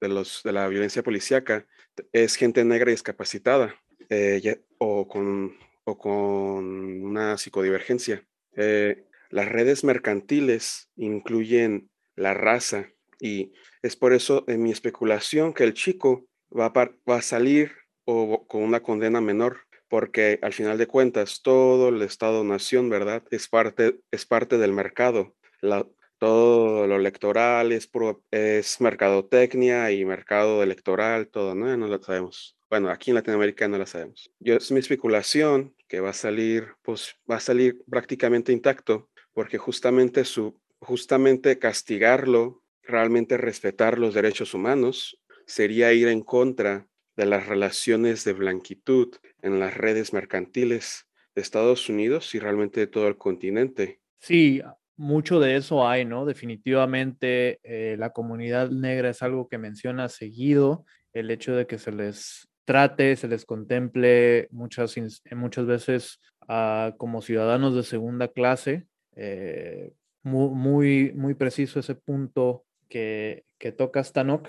[0.00, 1.66] de, los, de la violencia policíaca
[2.12, 3.74] es gente negra discapacitada
[4.10, 6.64] eh, o, con, o con
[7.04, 8.26] una psicodivergencia.
[8.56, 13.52] Eh, las redes mercantiles incluyen la raza y
[13.82, 16.26] es por eso en mi especulación que el chico
[16.56, 17.72] va a, va a salir
[18.04, 23.22] o con una condena menor, porque al final de cuentas todo el Estado-nación, ¿verdad?
[23.30, 25.34] Es parte, es parte del mercado.
[25.60, 25.86] La,
[26.24, 27.90] todo lo electoral es,
[28.30, 31.76] es mercadotecnia y mercado electoral, todo, ¿no?
[31.76, 32.56] no lo sabemos.
[32.70, 34.32] Bueno, aquí en Latinoamérica no lo sabemos.
[34.38, 39.58] Yo, es mi especulación que va a salir, pues va a salir prácticamente intacto, porque
[39.58, 47.48] justamente su, justamente castigarlo, realmente respetar los derechos humanos, sería ir en contra de las
[47.48, 53.18] relaciones de blanquitud en las redes mercantiles de Estados Unidos y realmente de todo el
[53.18, 54.00] continente.
[54.20, 54.62] Sí,
[54.96, 56.24] mucho de eso hay, ¿no?
[56.24, 61.92] Definitivamente eh, la comunidad negra es algo que menciona seguido, el hecho de que se
[61.92, 64.94] les trate, se les contemple muchas,
[65.32, 68.86] muchas veces ah, como ciudadanos de segunda clase.
[69.16, 74.48] Eh, muy, muy, preciso ese punto que, que toca Stanok.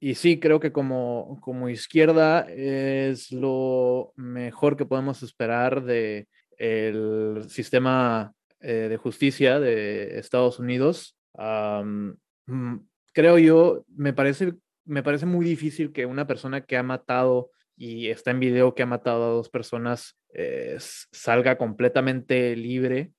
[0.00, 6.26] y sí, creo que como, como izquierda es lo mejor que podemos esperar de
[6.58, 12.76] el sistema eh, de Justicia de Estados Unidos, mm,
[13.12, 18.08] creo yo, me parece, me parece muy difícil que una persona que ha matado y
[18.08, 23.12] está en video que ha matado a dos personas eh, salga completamente libre.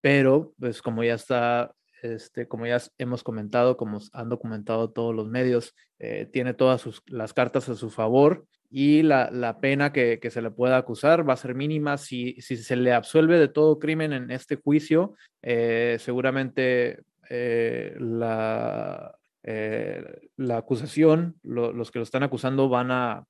[0.00, 5.28] pero, pues como ya está, este, como ya hemos comentado, como han documentado todos los
[5.28, 10.18] medios, eh, tiene todas sus, las cartas a su favor y la, la pena que,
[10.18, 11.98] que, se le pueda acusar va a ser mínima.
[11.98, 19.14] Si, si se le absuelve de todo crimen en este juicio, eh, seguramente eh, la,
[19.42, 20.02] eh,
[20.38, 23.26] la acusación, los que lo están acusando van a,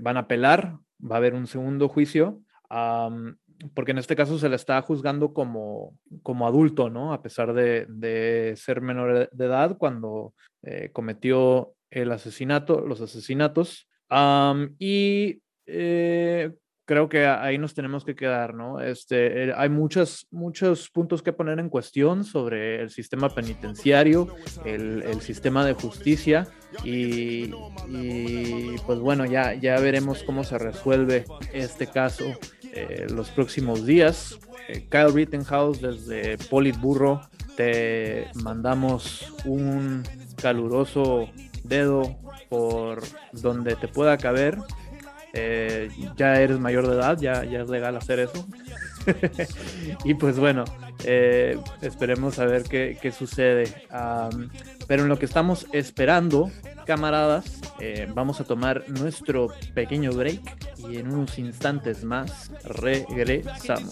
[0.00, 2.42] van a apelar, va a haber un segundo juicio.
[3.74, 7.12] Porque en este caso se le está juzgando como, como adulto, ¿no?
[7.12, 10.34] A pesar de, de ser menor de edad cuando
[10.92, 13.86] cometió el asesinato, los asesinatos
[14.78, 16.52] y eh,
[16.86, 18.80] creo que ahí nos tenemos que quedar, ¿no?
[18.80, 24.28] Este, hay muchos, muchos puntos que poner en cuestión sobre el sistema penitenciario,
[24.64, 26.46] el, el sistema de justicia
[26.84, 27.50] y,
[27.88, 32.24] y, pues bueno, ya, ya veremos cómo se resuelve este caso
[32.74, 34.38] eh, los próximos días.
[34.68, 37.20] Eh, Kyle Rittenhouse desde Politburro
[37.56, 40.02] te mandamos un
[40.40, 41.28] caluroso
[41.62, 42.16] dedo
[42.48, 44.58] por donde te pueda caber
[45.36, 48.46] eh, ya eres mayor de edad, ya, ya es legal hacer eso.
[50.04, 50.64] y pues bueno,
[51.04, 53.72] eh, esperemos a ver qué, qué sucede.
[54.86, 56.50] pero en lo que estamos esperando,
[56.86, 60.40] camaradas, eh, vamos a tomar nuestro pequeño break
[60.88, 63.90] y en unos instantes más regresamos.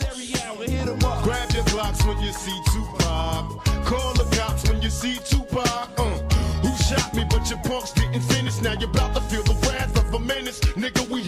[7.43, 8.61] shot your punks didn't finish.
[8.61, 10.61] Now you're about to the wrath of a menace.
[10.77, 11.23] Nigga, we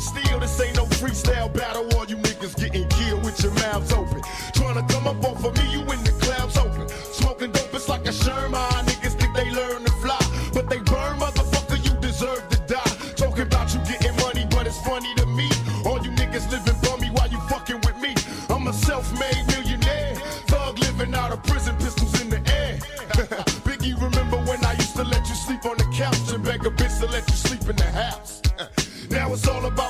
[0.00, 0.40] steel.
[0.40, 1.86] This ain't no freestyle battle.
[1.96, 4.22] All you niggas getting killed with your mouths open.
[4.54, 6.88] Trying to come up off of me, you in the clouds open.
[7.12, 8.86] Smoking dope, it's like a Sherman.
[8.88, 10.20] Niggas think they learn to fly,
[10.54, 11.78] but they burn, motherfucker.
[11.84, 12.94] You deserve to die.
[13.16, 15.48] Talking about you getting money, but it's funny to me.
[15.84, 18.14] All you niggas living bummy while you fucking with me.
[18.48, 20.14] I'm a self-made millionaire.
[20.48, 22.78] Thug living out of prison, pistols in the air.
[23.68, 26.70] Biggie, remember when I used to let you sleep on the couch and beg a
[26.70, 28.42] bitch to let you sleep in the house?
[29.10, 29.89] Now it's all about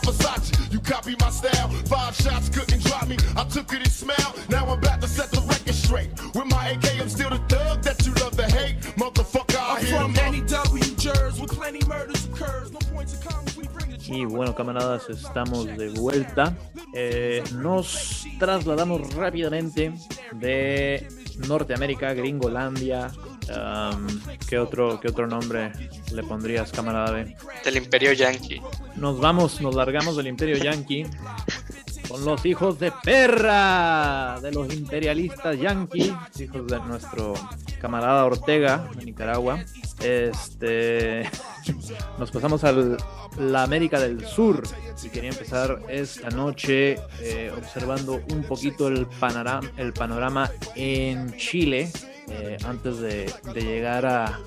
[0.91, 1.69] copy my style.
[1.87, 3.17] Five shots couldn't drop me.
[3.37, 4.35] I took it and smiled.
[4.49, 6.11] Now I'm about to set the record straight.
[6.35, 8.77] With my AK, I'm still the thug that you love to hate.
[8.99, 12.73] Motherfucker, I I'm from NEW, Jers, with plenty murders occurs.
[12.73, 14.01] No points of comments, we bring it.
[14.09, 16.57] Y bueno, camaradas, estamos de vuelta.
[16.93, 19.93] Eh, nos trasladamos rápidamente
[20.33, 21.07] de
[21.47, 23.13] Norteamérica, Gringolandia.
[23.51, 24.07] Um,
[24.49, 25.73] ¿qué, otro, ¿Qué otro nombre
[26.13, 27.37] le pondrías, camarada B?
[27.65, 28.61] Del Imperio Yankee.
[28.97, 31.07] Nos vamos, nos largamos del Imperio Yankee
[32.11, 37.35] con los hijos de perra de los imperialistas yanquis, hijos de nuestro
[37.81, 39.65] camarada Ortega de Nicaragua.
[40.03, 41.31] Este,
[42.19, 42.75] nos pasamos a
[43.39, 44.65] la América del Sur
[45.05, 51.93] y quería empezar esta noche eh, observando un poquito el panorama, el panorama en Chile.
[52.31, 54.39] Eh, antes de, llegar a,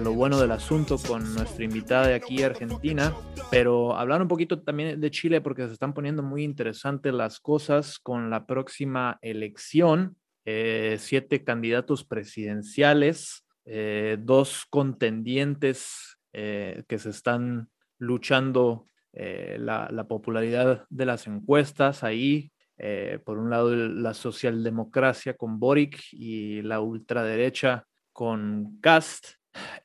[0.00, 3.14] lo bueno del asunto con nuestra invitada de aquí, Argentina,
[3.50, 7.98] pero hablar un poquito también de Chile porque se están poniendo muy interesantes las cosas
[7.98, 10.16] con la próxima elección.
[10.44, 20.86] Eh, siete candidatos presidenciales, eh, dos contendientes eh, que se están luchando la, la, popularidad
[20.88, 22.51] de las encuestas ahí.
[22.78, 29.36] Eh, por un lado, la socialdemocracia con Boric y la ultraderecha con Cast.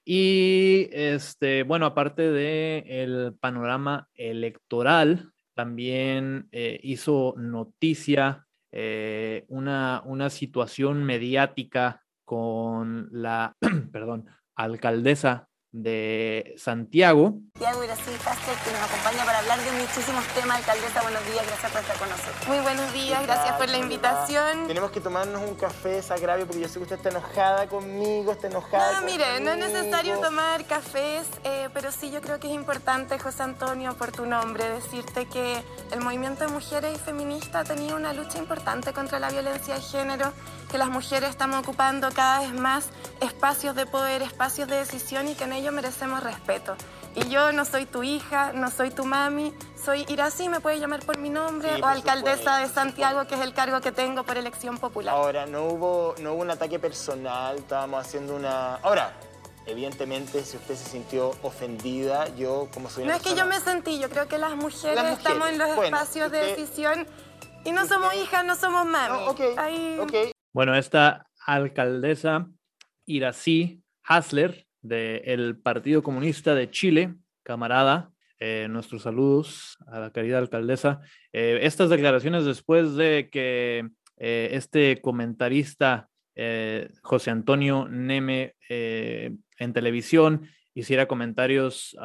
[0.06, 10.30] Y este, bueno, aparte del el panorama electoral, también eh, hizo noticia eh, una, una
[10.30, 13.56] situación mediática con la,
[13.92, 17.40] perdón, alcaldesa de Santiago.
[17.54, 20.58] Santiago Irací Castro, que nos acompaña para hablar de muchísimos temas.
[20.58, 22.48] Alcaldesa, buenos días, gracias por estar con nosotros.
[22.48, 24.68] Muy buenos días, gracias por la invitación.
[24.68, 28.48] Tenemos que tomarnos un café, Sagravio, porque yo sé que usted está enojada conmigo, está
[28.48, 32.54] enojada No, mire, no es necesario tomar cafés, eh, pero sí yo creo que es
[32.54, 35.62] importante, José Antonio, por tu nombre, decirte que
[35.92, 39.82] el movimiento de mujeres y feministas ha tenido una lucha importante contra la violencia de
[39.82, 40.34] género,
[40.72, 42.90] que las mujeres estamos ocupando cada vez más
[43.22, 46.76] espacios de poder, espacios de decisión y que en merecemos respeto.
[47.16, 49.52] Y yo no soy tu hija, no soy tu mami,
[49.84, 52.56] soy Irací, me puedes llamar por mi nombre, Sí, o alcaldesa supuesto.
[52.68, 55.16] de Santiago, que es el cargo que tengo por elección popular.
[55.16, 58.76] Ahora, no hubo, no hubo un ataque personal, estábamos haciendo una...
[58.76, 59.14] Ahora,
[59.66, 63.60] evidentemente, si usted se sintió ofendida, yo como soy No una es que yo me
[63.60, 67.08] sentí, yo creo que las mujeres, Las mujeres, estamos en los bueno, espacios de decisión
[67.66, 69.18] y no somos hijas, no somos mami.
[69.26, 70.14] No, ok, Ahí- ok.
[70.54, 72.46] Bueno, esta alcaldesa
[73.06, 81.02] Irací Hasler del Partido Comunista de Chile, camarada, eh, nuestros saludos a la querida alcaldesa.
[81.34, 86.10] Eh, estas declaraciones después de que eh, este comentarista
[87.02, 91.98] José Antonio Neme en televisión hiciera comentarios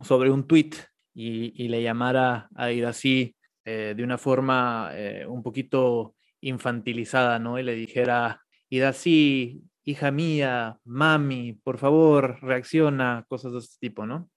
[0.00, 0.76] sobre un tuit
[1.12, 4.92] y, le llamara a Irací eh, de una forma
[5.26, 7.58] un poquito infantilizada, ¿no?
[7.58, 14.30] Y le dijera, Irací, hija mía, mami, por favor, reacciona, cosas de este tipo, ¿no?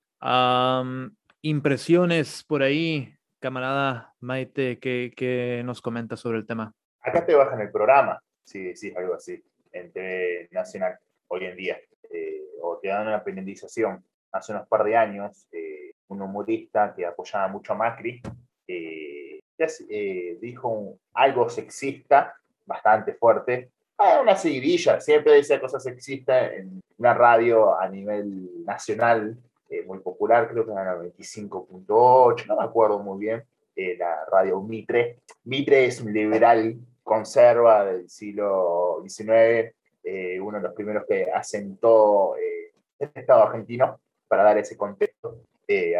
[1.41, 6.73] Impresiones por ahí, camarada Maite, ¿qué, qué nos comenta sobre el tema?
[7.01, 11.77] Acá te bajan el programa, si decís algo así, en TV Nacional hoy en día,
[12.09, 14.03] eh, o te dan una penalización.
[14.31, 18.21] Hace unos par de años, eh, un humorista que apoyaba mucho a Macri,
[20.41, 22.35] dijo algo sexista,
[22.65, 29.37] bastante fuerte, Ah, una seguidilla, siempre decía cosas sexistas en una radio a nivel nacional,
[29.69, 33.43] eh, muy popular, creo que era la 25.8, no me acuerdo muy bien,
[33.73, 35.21] eh, la radio Mitre.
[35.45, 39.73] Mitre es un liberal conserva del siglo XIX,
[40.03, 45.43] eh, uno de los primeros que asentó el Estado argentino para dar ese contexto,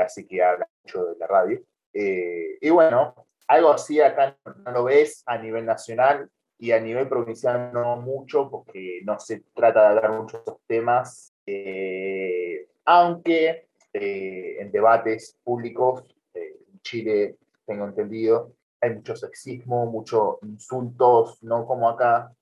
[0.02, 1.62] así que habla mucho de la radio.
[1.94, 3.16] y bueno,
[3.48, 6.30] algo así acá no lo ves a nivel nacional,
[6.66, 10.60] y a nivel provincial no mucho, porque no se trata de hablar mucho de esos
[10.66, 16.04] temas, eh, aunque eh, en debates públicos,
[16.34, 17.38] eh, en Chile,
[17.68, 22.34] tengo entendido, hay mucho sexismo, muchos insultos, no como acá,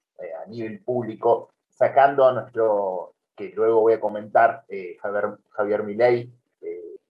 [0.42, 4.64] a nivel público, sacando a nuestro, que luego voy a comentar,
[5.02, 6.32] Javier, Javier Milei,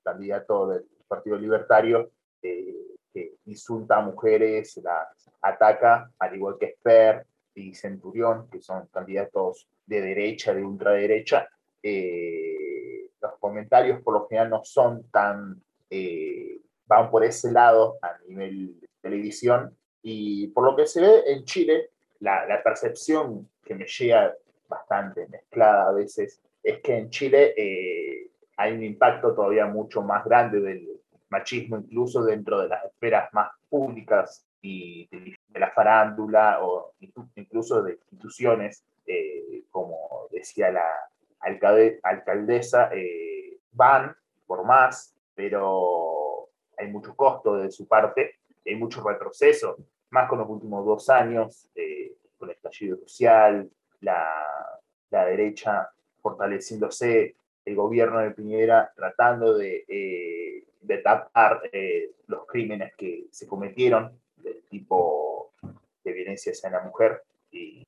[0.01, 2.09] candidato del Partido Libertario,
[2.41, 9.68] que insulta a mujeres, las ataca, al igual que Esper y Centurión, que son candidatos
[9.86, 11.48] de derecha, de ultraderecha.
[11.82, 18.18] Eh, los comentarios por lo general no son tan, eh, van por ese lado a
[18.28, 19.78] nivel de televisión.
[20.02, 21.89] Y por lo que se ve en Chile,
[22.20, 24.34] la, la percepción que me llega
[24.68, 30.24] bastante mezclada a veces es que en Chile eh, hay un impacto todavía mucho más
[30.26, 30.88] grande del
[31.30, 36.93] machismo, incluso dentro de las esferas más públicas y de, la farándula o
[37.36, 40.88] incluso de instituciones, eh, como decía la
[42.01, 44.16] alcaldesa, eh, van
[44.47, 49.76] por más, pero hay mucho costo de su parte, hay mucho retroceso,
[50.09, 54.30] más con los últimos dos años, eh, con el estallido social, la,
[55.09, 55.89] la, derecha
[56.22, 57.36] fortaleciéndose,
[57.66, 59.86] el gobierno de Piñera tratando de,
[60.82, 61.61] de tapar
[62.28, 65.52] los crímenes que se cometieron del tipo
[66.04, 67.86] de violencia hacia la mujer y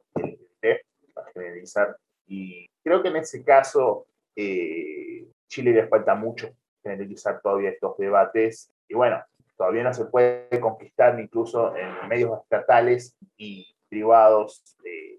[1.14, 1.98] para generalizar.
[2.28, 6.50] Y creo que en ese caso eh, Chile le falta mucho
[6.84, 8.72] generalizar todavía estos debates.
[8.88, 9.24] Y bueno,
[9.58, 14.62] todavía no se puede conquistar incluso en medios estatales y privados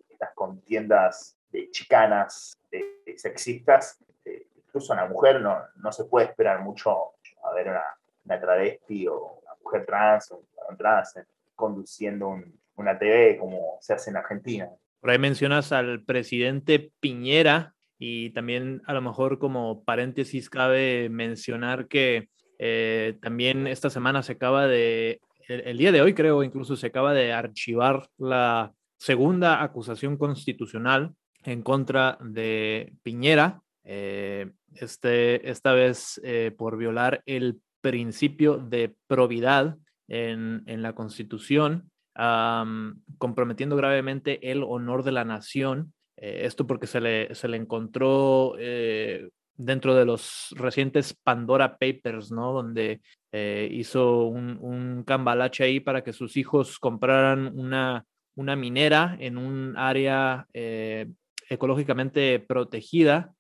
[0.09, 3.99] estas contiendas de chicanas, de, sexistas.
[4.25, 7.85] Eh, incluso a la mujer no, no se puede esperar mucho a ver una,
[8.25, 11.15] una travesti o mujer trans o un trans
[11.55, 12.39] conduciendo
[12.77, 14.69] una TV como se hace en Argentina.
[15.01, 21.89] Por ahí mencionas al presidente Piñera y también a lo mejor como paréntesis cabe mencionar
[21.89, 26.89] que eh, también esta semana se acaba de, el, día de hoy creo incluso se
[26.89, 31.15] acaba de archivar la segunda acusación constitucional
[31.45, 39.77] en contra de Piñera, eh, este, esta vez eh, por violar el principio de probidad
[40.09, 41.89] en, la Constitución,
[43.17, 45.95] comprometiendo gravemente el honor de la nación.
[46.17, 52.33] Eh, esto porque se le, se le encontró eh, dentro de los recientes Pandora Papers,
[52.33, 52.53] ¿no?
[52.53, 59.17] Donde eh, hizo un, un, cambalache ahí para que sus hijos compraran una, una minera
[59.21, 60.49] en un área
[61.49, 63.33] ecológicamente protegida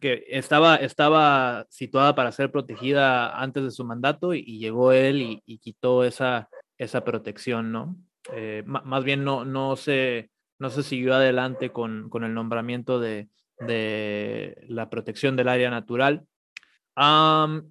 [0.00, 5.58] que estaba, estaba situada para ser protegida antes de su mandato y, llegó él y,
[5.58, 6.48] quitó esa,
[6.78, 7.96] esa protección, ¿no?
[8.32, 13.28] Eh, más bien no, no, se, no se siguió adelante con, con el nombramiento de,
[13.58, 16.26] de, la protección del área natural.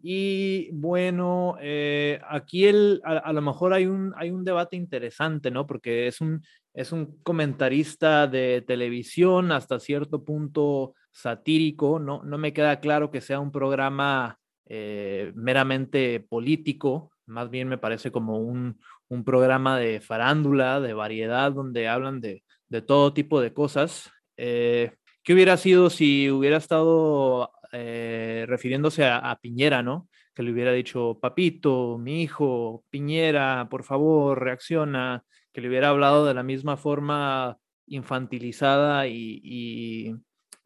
[0.02, 5.52] y bueno, eh, aquí el, a, a, lo mejor hay un, hay un debate interesante,
[5.52, 5.68] ¿no?
[5.68, 6.42] Porque es un,
[6.74, 13.22] es un comentarista de televisión hasta cierto punto satírico, no, no me queda claro que
[13.22, 20.02] sea un programa eh, meramente político, más bien me parece como un, un, programa de
[20.02, 24.12] farándula, de variedad, donde hablan de, de todo tipo de cosas.
[24.38, 24.94] Eh,
[25.24, 30.08] ¿Qué hubiera sido si hubiera estado eh, refiriéndose a, Piñera, ¿no?
[30.34, 36.26] Que le hubiera dicho, papito, mi hijo, Piñera, por favor, reacciona, que le hubiera hablado
[36.26, 37.58] de la misma forma
[37.88, 40.16] infantilizada y,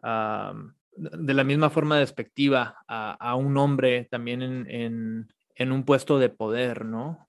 [0.03, 7.27] de la misma forma despectiva a, un hombre también en, un puesto de poder, ¿no?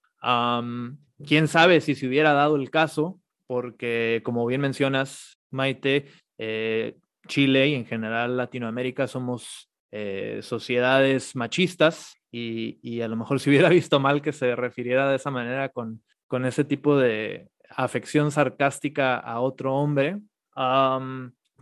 [1.26, 6.06] Quién sabe si se hubiera dado el caso, porque como bien mencionas, Maite,
[6.38, 6.96] eh,
[7.28, 13.68] Chile y en general Latinoamérica somos eh, sociedades machistas y, a lo mejor se hubiera
[13.70, 19.16] visto mal que se refiriera de esa manera con, con ese tipo de afección sarcástica
[19.16, 20.18] a otro hombre.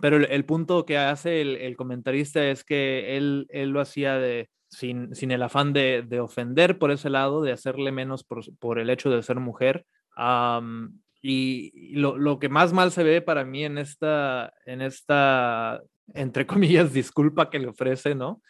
[0.00, 5.14] Pero el, punto que hace el, comentarista es que él, él lo hacía de, sin,
[5.14, 8.90] sin, el afán de, de, ofender por ese lado, de hacerle menos por, por el
[8.90, 9.86] hecho de ser mujer.
[11.24, 15.80] Y lo, lo, que más mal se ve para mí en esta, en esta,
[16.14, 18.42] entre comillas, disculpa que le ofrece, ¿no?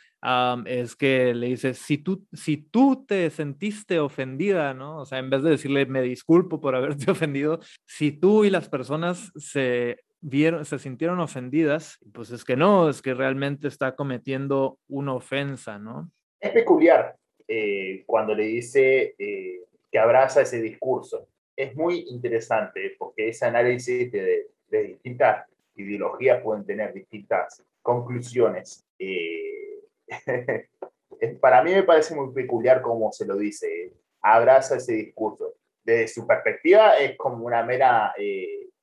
[0.67, 5.01] Es que le dice, si tú, si tú te sentiste ofendida, ¿no?
[5.01, 8.69] O sea, en vez de decirle, me disculpo por haberte ofendido, si tú y las
[8.69, 14.79] personas se vieron, se sintieron ofendidas, pues es que no, es que realmente está cometiendo
[14.89, 16.11] una ofensa, ¿no?
[16.41, 17.17] Es peculiar
[17.47, 19.61] eh, cuando le dice eh,
[19.91, 21.29] que abraza ese discurso.
[21.55, 28.87] Es muy interesante porque ese análisis de, de distintas ideologías pueden tener distintas conclusiones.
[28.99, 29.83] Eh,
[31.41, 33.93] para mí me parece muy peculiar cómo se lo dice,
[34.23, 35.55] abraza ese discurso.
[35.85, 38.15] Desde su perspectiva es como una mera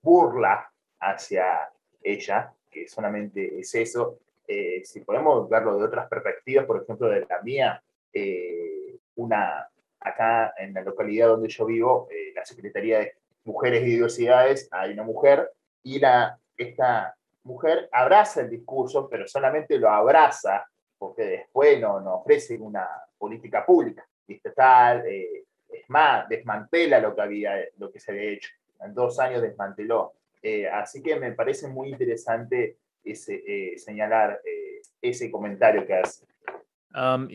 [0.01, 0.68] burla
[0.99, 1.71] hacia
[2.01, 4.19] ella, que solamente es eso.
[4.47, 7.81] Eh, si podemos verlo de otras perspectivas, por ejemplo, de la mía,
[8.13, 9.69] eh, una,
[9.99, 13.13] acá en la localidad donde yo vivo, eh, la Secretaría de
[13.45, 15.51] Mujeres y Diversidades, hay una mujer
[15.83, 20.65] y la, esta mujer abraza el discurso, pero solamente lo abraza
[20.97, 22.87] porque después no, no ofrece una
[23.17, 28.49] política pública estatal, es más, desmantela lo que, había, lo que se había hecho.
[28.81, 34.81] En dos años desmanteló eh, así que me parece muy interesante ese, eh, señalar eh,
[35.01, 36.25] ese comentario que hace.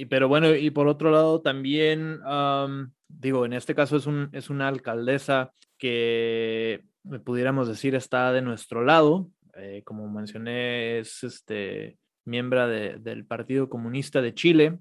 [0.09, 2.21] pero bueno, y por otro lado también,
[3.09, 6.85] digo, en este caso es, un, es una alcaldesa que
[7.25, 9.31] pudiéramos decir está de nuestro lado.
[9.85, 14.79] como mencioné, es este, miembro de, del Partido Comunista de Chile.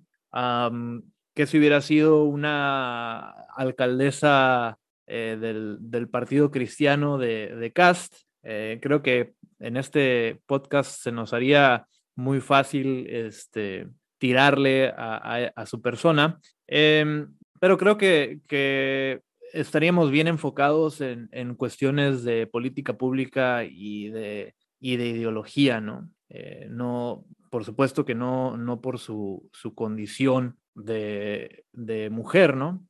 [1.34, 4.78] que si hubiera sido una alcaldesa
[5.08, 8.16] eh, del, Partido Cristiano de, Cast.
[8.44, 13.88] Eh, creo que en este podcast se nos haría muy fácil este,
[14.18, 19.22] tirarle a, su persona, em, pero creo que,
[19.54, 26.10] estaríamos bien enfocados en, cuestiones de política pública y de, de ideología, ¿no?
[26.30, 31.64] Eh, no, por supuesto que no, no por su, condición de,
[32.12, 32.84] mujer, ¿no?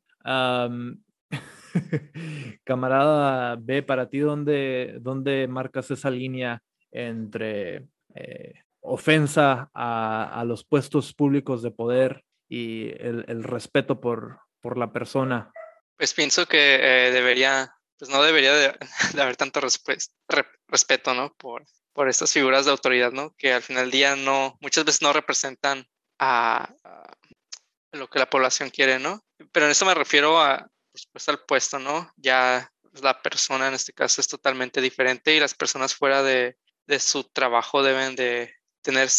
[2.64, 6.62] Camarada B, para ti, ¿dónde, dónde marcas esa línea
[6.92, 14.92] entre eh, ofensa a, los puestos públicos de poder y el, respeto por, por, la
[14.92, 15.52] persona?
[15.98, 18.78] Pues pienso que eh, debería, pues no debería de,
[19.22, 21.34] haber tanto respeto, ¿no?
[21.36, 23.34] Por, por estas figuras de autoridad, ¿no?
[23.38, 25.88] Que al final del día no, muchas veces no representan
[26.20, 29.24] a, a lo que la población quiere, ¿no?
[29.52, 30.68] Pero en eso me refiero a,
[31.12, 32.12] pues al puesto, ¿no?
[32.18, 32.72] Ya
[33.02, 36.58] la persona en este caso es totalmente diferente y las personas fuera de,
[37.00, 39.10] su trabajo deben de tener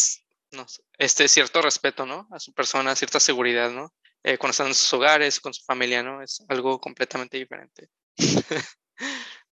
[0.97, 2.27] este cierto respeto, ¿no?
[2.31, 3.93] A su persona, cierta seguridad, ¿no?
[4.23, 6.21] Eh, cuando están en sus hogares, con su familia, ¿no?
[6.21, 7.89] Es algo completamente diferente.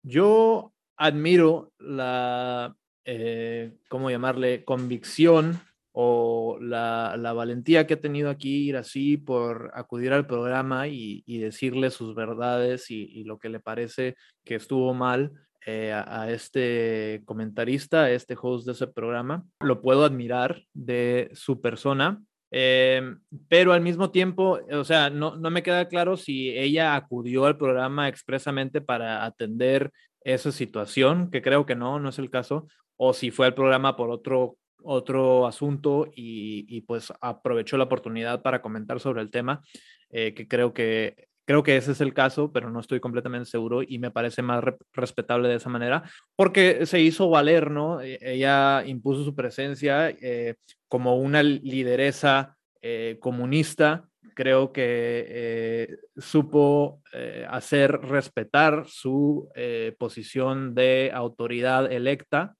[0.01, 4.65] Yo admiro la, eh, ¿cómo llamarle?
[4.65, 5.66] Convicción
[5.99, 11.89] o la, valentía que ha tenido aquí ir así por acudir al programa y, decirle
[11.89, 15.31] sus verdades y, lo que le parece que estuvo mal
[15.65, 19.43] eh, a, este comentarista, a este host de ese programa.
[19.59, 22.21] Lo puedo admirar de su persona,
[22.51, 27.45] em, pero al mismo tiempo, o sea, no, no me queda claro si ella acudió
[27.45, 29.91] al programa expresamente para atender
[30.23, 32.67] esa situación, que creo que no, no es el caso,
[32.97, 34.57] o si fue al programa por otro
[34.87, 39.61] otro asunto y, pues aprovechó la oportunidad para comentar sobre el tema,
[40.09, 43.81] eh, que creo que creo que ese es el caso, pero no estoy completamente seguro
[43.81, 44.61] y me parece más
[44.91, 46.03] respetable de esa manera,
[46.35, 48.01] porque se hizo valer, ¿no?
[48.01, 50.55] E, ella impuso su presencia eh,
[50.89, 57.01] como una lideresa eh, comunista, creo que supo
[57.49, 59.49] hacer respetar su
[59.97, 62.55] posición de autoridad electa.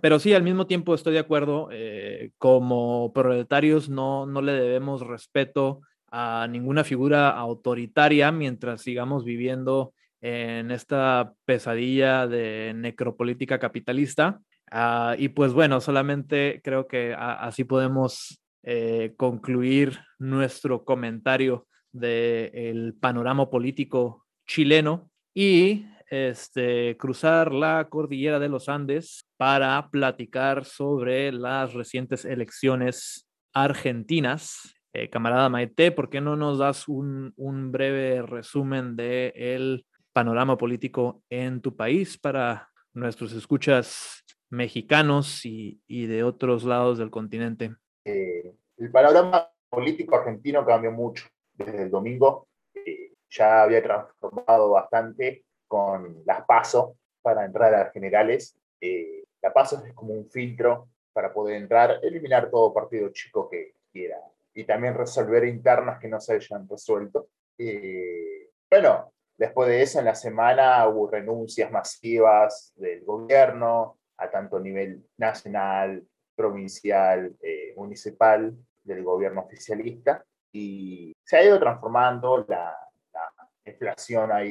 [0.00, 5.06] Pero sí, al mismo tiempo estoy de acuerdo, eh, como proletarios no, no le debemos
[5.06, 5.80] respeto
[6.10, 14.40] a ninguna figura autoritaria mientras sigamos viviendo en esta pesadilla de necropolítica capitalista.
[14.70, 23.48] Ah, y pues bueno, solamente creo que así podemos eh, concluir nuestro comentario del panorama
[23.48, 32.24] político chileno y este, cruzar la cordillera de los Andes para platicar sobre las recientes
[32.24, 34.74] elecciones argentinas.
[34.92, 37.34] Eh, camarada Maite, ¿por qué no nos das un,
[37.70, 46.24] breve resumen del el panorama político en tu país para nuestros escuchas mexicanos y, de
[46.24, 47.74] otros lados del continente?
[48.04, 52.48] Eh, el panorama político argentino cambió mucho desde el domingo.
[52.74, 58.56] eh, ya había transformado bastante con las PASO para entrar a las generales.
[58.80, 63.74] Eh, la PASO es como un filtro para poder entrar, eliminar todo partido chico que
[63.92, 64.18] quiera
[64.54, 67.28] y también resolver internas que no se hayan resuelto.
[67.58, 74.58] Eh, bueno, después de eso, en la semana hubo renuncias masivas del gobierno a tanto
[74.58, 76.04] nivel nacional,
[76.34, 82.76] provincial, eh, municipal, del gobierno oficialista, y se ha ido transformando, la,
[83.12, 84.42] la inflación ha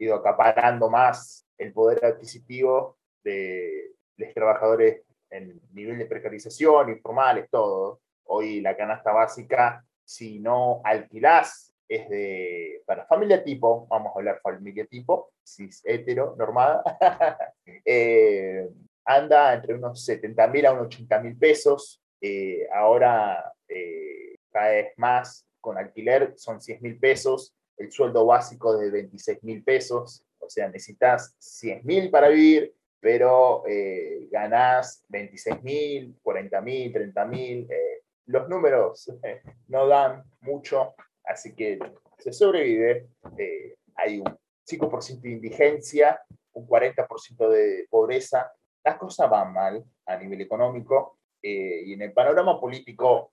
[0.00, 8.00] ido, acaparando más el poder adquisitivo de los trabajadores en nivel de precarización, informales, todo.
[8.24, 14.40] Hoy la canasta básica, si no alquilás, es de, para familia tipo, vamos a hablar
[14.42, 16.82] familia tipo, cis hetero, normada,
[17.84, 18.68] eh,
[19.04, 22.00] anda entre unos 70 mil a unos 80 mil pesos.
[22.20, 28.76] Eh, ahora, eh, cada vez más, con alquiler son 100 mil pesos, el sueldo básico
[28.76, 35.62] de 26 mil pesos, o sea, necesitas 100 mil para vivir, pero eh, ganás 26
[35.62, 37.66] mil, 40 mil, 30 mil.
[37.70, 41.78] eh, los números eh, no dan mucho, así que
[42.18, 43.08] se sobrevive.
[43.38, 46.20] eh, hay un 5% de indigencia,
[46.52, 48.52] un 40% de pobreza.
[48.84, 53.32] Las cosas van mal a nivel económico eh, y en el panorama político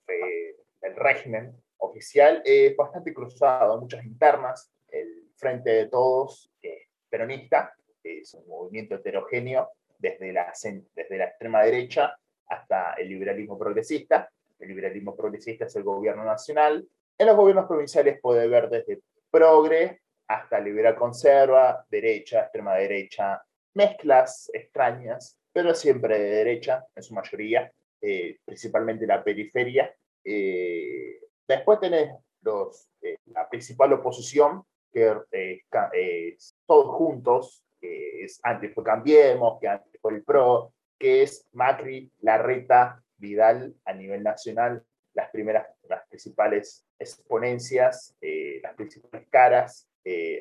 [0.80, 4.70] del régimen oficial es bastante cruzado, muchas internas.
[4.88, 10.52] El Frente de Todos, eh, peronista, es un movimiento heterogéneo desde la,
[10.94, 12.16] desde la extrema derecha
[12.46, 14.30] hasta el liberalismo progresista.
[14.58, 16.88] El liberalismo progresista es el gobierno nacional.
[17.16, 19.00] En los gobiernos provinciales puede ver desde
[19.30, 23.42] progre hasta liberal conserva, derecha, extrema derecha,
[23.74, 29.94] mezclas extrañas, pero siempre de derecha en su mayoría, eh, principalmente la periferia.
[30.22, 31.18] Eh,
[31.48, 32.10] después tenés
[32.42, 35.62] los, eh, la principal oposición, que eh,
[35.94, 36.36] eh,
[36.66, 43.02] todos juntos, es antes fue Cambiemos, que antes fue el PRO, que es Macri, Larreta,
[43.16, 44.84] Vidal a nivel nacional,
[45.14, 48.16] las primeras, las principales exponencias,
[48.62, 49.88] las principales caras.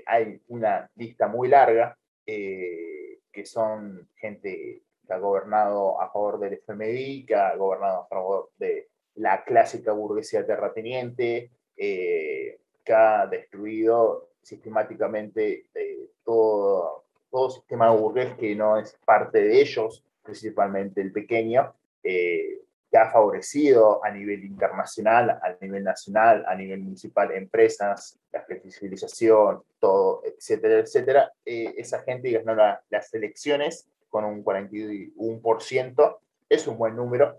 [0.08, 1.96] Hay una lista muy larga
[2.26, 8.50] que son gente que ha gobernado a favor del FMI, que ha gobernado a favor
[8.58, 8.87] de
[9.18, 18.56] la clásica burguesía terrateniente, eh, que ha destruido sistemáticamente eh, todo, todo sistema burgués que
[18.56, 25.32] no es parte de ellos, principalmente el pequeño, eh, que ha favorecido a nivel internacional,
[25.32, 31.34] a nivel nacional, a nivel municipal, empresas, la flexibilización, todo, etcétera, etcétera.
[31.46, 37.38] Eh, esa gente ganó la- las elecciones con un 41%, es un buen número,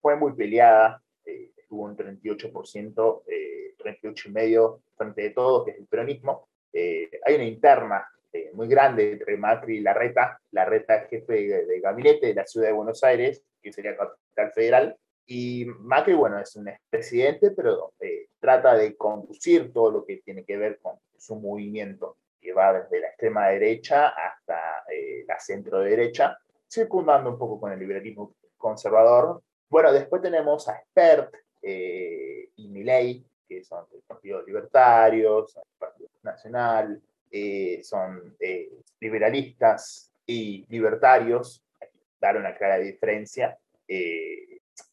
[0.00, 5.86] fue muy peleada, eh, tuvo un 38%, eh, 38,5% frente de todos, que es el
[5.86, 6.48] peronismo.
[6.72, 10.40] Eh, hay una interna eh, muy grande entre Macri y Larreta.
[10.52, 14.52] Larreta es jefe de, de gabinete de la ciudad de Buenos Aires, que sería capital
[14.52, 14.96] federal.
[15.26, 20.44] Y Macri, bueno, es un expresidente, pero eh, trata de conducir todo lo que tiene
[20.44, 25.80] que ver con su movimiento, que va desde la extrema derecha hasta eh, la centro
[25.80, 26.36] derecha,
[26.68, 29.42] circundando un poco con el liberalismo conservador.
[29.70, 36.08] Bueno, después tenemos a Spert eh, y Milei, que son del Partido Libertario, del Partido
[36.24, 37.00] Nacional,
[37.30, 38.68] eh, son eh,
[38.98, 41.62] liberalistas y libertarios,
[42.20, 43.56] dar una clara diferencia.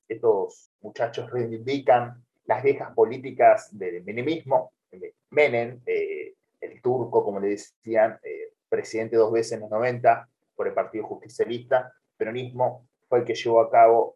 [0.08, 4.74] Estos muchachos reivindican las viejas políticas del menemismo,
[5.32, 8.20] Menem, el turco, como le decían,
[8.70, 13.62] presidente dos veces en los 90 por el Partido Justicialista, peronismo, fue el que llevó
[13.62, 14.16] a cabo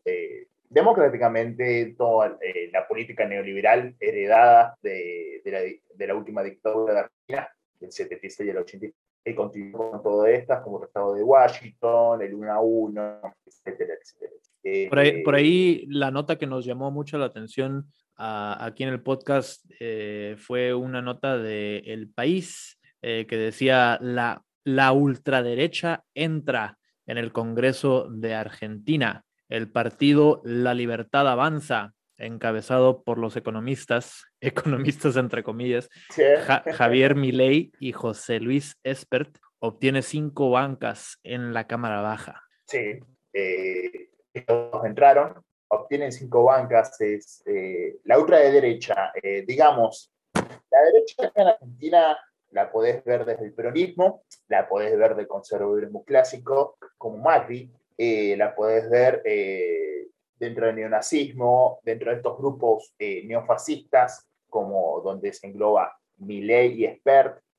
[0.71, 6.99] democráticamente toda eh, la política neoliberal heredada de, de, la, de, la, última dictadura de
[7.01, 7.49] Argentina,
[7.79, 8.93] del 76 y el 86,
[9.25, 13.93] y continuó con todas estas, como el Tratado de Washington, el 1 a 1, etcétera,
[14.01, 14.31] etcétera.
[14.63, 18.83] Eh, por, ahí, por, ahí, la nota que nos llamó mucho la atención a, aquí
[18.83, 24.91] en el podcast eh, fue una nota de El País eh, que decía la, la
[24.93, 29.25] ultraderecha entra en el Congreso de Argentina.
[29.51, 36.23] El partido La Libertad Avanza, encabezado por los economistas, economistas entre comillas, sí.
[36.47, 42.41] ja, Javier Milei y José Luis Espert, obtiene cinco bancas en la Cámara Baja.
[42.65, 42.97] Sí,
[43.33, 44.09] eh,
[44.47, 45.33] todos entraron,
[45.67, 52.17] obtienen cinco bancas, es eh, la ultraderecha, eh, digamos, la derecha en Argentina
[52.51, 57.69] la podés ver desde el peronismo, la podés ver del conservadurismo clásico, como Macri,
[58.03, 60.07] eh, la podés ver eh,
[60.41, 66.85] dentro del neonazismo, dentro de estos grupos eh, neofascistas, como donde se engloba Milei y
[66.85, 66.99] eh,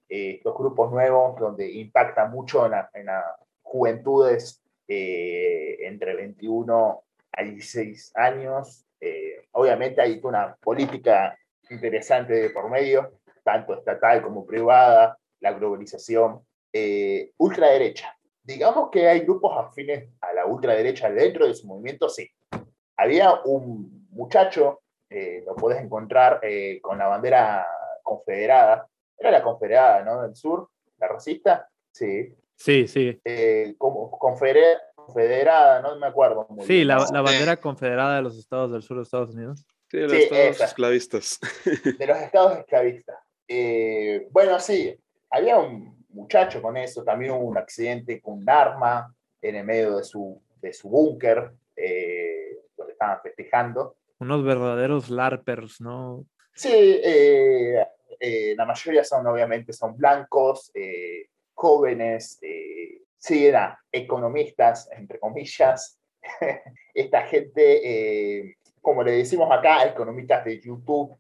[0.09, 3.25] estos grupos nuevos donde impacta mucho en, las
[3.63, 8.85] juventudes eh, entre 21 a 16 años.
[9.53, 11.39] obviamente hay una política
[11.71, 13.13] interesante de por medio,
[13.45, 16.45] tanto estatal como privada, la globalización,
[17.39, 18.17] ultraderecha.
[18.45, 22.29] Digamos que hay grupos afines a la ultraderecha dentro de su movimiento, sí,
[22.97, 27.67] había un muchacho, eh, lo puedes encontrar eh, con la bandera
[28.03, 28.89] confederada,
[29.19, 30.23] era la confederada, ¿no?
[30.23, 30.69] Del sur,
[30.99, 32.35] la racista, sí.
[32.57, 33.21] Sí, sí.
[33.25, 38.71] Eh, como confederada, no me acuerdo muy Sí, la, la, bandera confederada de los estados
[38.73, 39.67] del sur de Estados Unidos.
[39.89, 41.41] Sí, de los estados esclavistas.
[41.99, 43.17] De los estados esclavistas.
[44.31, 44.97] bueno, sí,
[45.31, 49.97] había un muchacho con eso, también hubo un accidente con un arma en el medio
[49.97, 51.53] de su, de su búnker.
[51.77, 52.59] Eh,
[52.89, 53.97] estaban festejando.
[54.19, 56.27] Unos verdaderos LARPers, ¿no?
[56.55, 57.85] Sí, eh,
[58.21, 60.71] eh, la mayoría son obviamente son blancos,
[61.55, 62.39] jóvenes,
[63.17, 65.99] sí, eran economistas, entre comillas.
[66.95, 71.17] Esta gente, como le decimos acá, economistas de YouTube,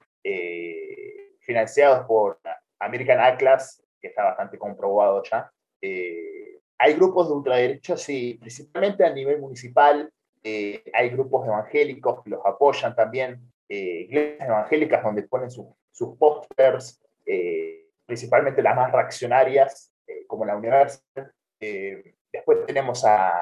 [1.40, 2.38] financiados por
[2.78, 5.50] American Atlas, que está bastante comprobado ya.
[5.80, 10.12] hay grupos de ultraderecha, sí, principalmente a nivel municipal,
[10.44, 17.00] eh, hay grupos evangélicos que los apoyan también, eh, iglesias evangélicas donde ponen sus pósters,
[17.24, 19.90] eh, principalmente las más reaccionarias,
[20.26, 21.32] como la Universal.
[22.32, 23.32] después tenemos a,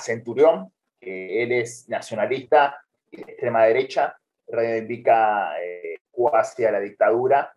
[0.00, 2.78] Centurión, que él es nacionalista
[3.10, 5.52] de extrema derecha, reivindica
[6.32, 7.54] hacia la dictadura,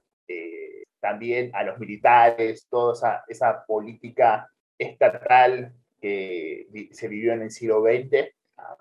[1.00, 7.82] también a los militares, toda esa, esa política estatal que se vivió en el siglo
[7.82, 8.34] XX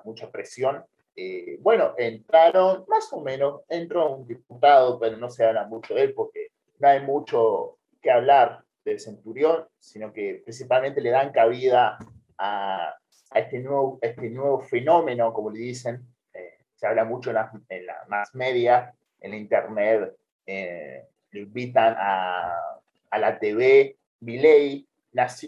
[0.04, 0.84] mucha presión.
[1.16, 6.02] Eh, bueno, entraron, más o menos, entró un diputado, pero no se habla mucho de
[6.02, 6.48] él porque
[6.78, 11.98] no hay mucho que hablar del centurión, sino que principalmente le dan cabida
[12.38, 12.94] a,
[13.30, 16.06] a este, nuevo, este nuevo fenómeno, como le dicen.
[16.32, 20.14] Eh, se habla mucho en la, en la más media, en la internet,
[20.46, 23.96] eh, le invitan a, a la TV.
[24.20, 24.88] Miley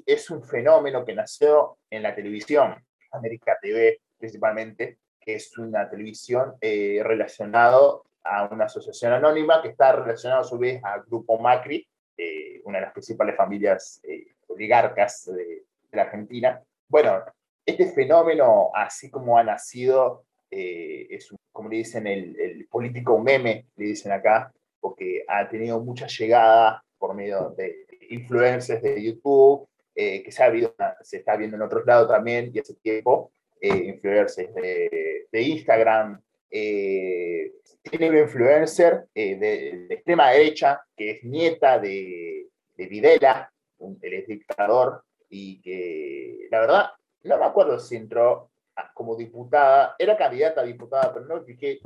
[0.07, 2.75] es un fenómeno que nació en la televisión,
[3.13, 9.93] América TV, principalmente, que es una televisión eh, relacionado a una asociación anónima que está
[9.93, 15.27] relacionada a su vez al grupo Macri, eh, una de las principales familias eh, oligarcas
[15.27, 16.63] de, la Argentina.
[16.89, 17.25] Bueno,
[17.67, 23.87] este fenómeno, así como ha nacido, es, como le dicen, el, el, político meme, le
[23.87, 30.43] dicen acá, porque ha tenido mucha llegada por medio de influencers de YouTube, que se,
[30.43, 35.27] ha habido, se está viendo en otros lados también y hace tiempo, eh, influencers de,
[35.31, 36.21] de Instagram.
[36.51, 37.53] Eh,
[37.83, 44.27] tiene un influencer eh, de, extrema derecha que es nieta de, de Videla, un, el
[44.27, 46.91] dictador, y que la verdad
[47.25, 48.51] no me acuerdo si entró
[48.95, 51.81] como diputada, era candidata a diputada, pero no dije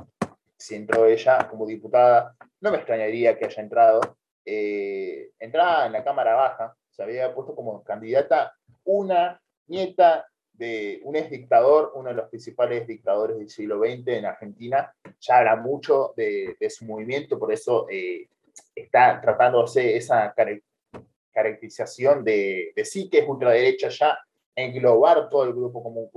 [0.57, 4.17] si entró ella como diputada, no me extrañaría que haya entrado.
[4.45, 11.15] Eh, entraba en la Cámara Baja, se había puesto como candidata una nieta de un
[11.15, 16.13] ex dictador, uno de los principales dictadores del siglo XX en Argentina, ya habla mucho
[16.15, 18.29] de, su movimiento, por eso eh,
[18.73, 20.33] está tratándose esa
[21.33, 24.17] caracterización de, de, sí que es ultraderecha ya,
[24.55, 26.09] englobar todo el grupo como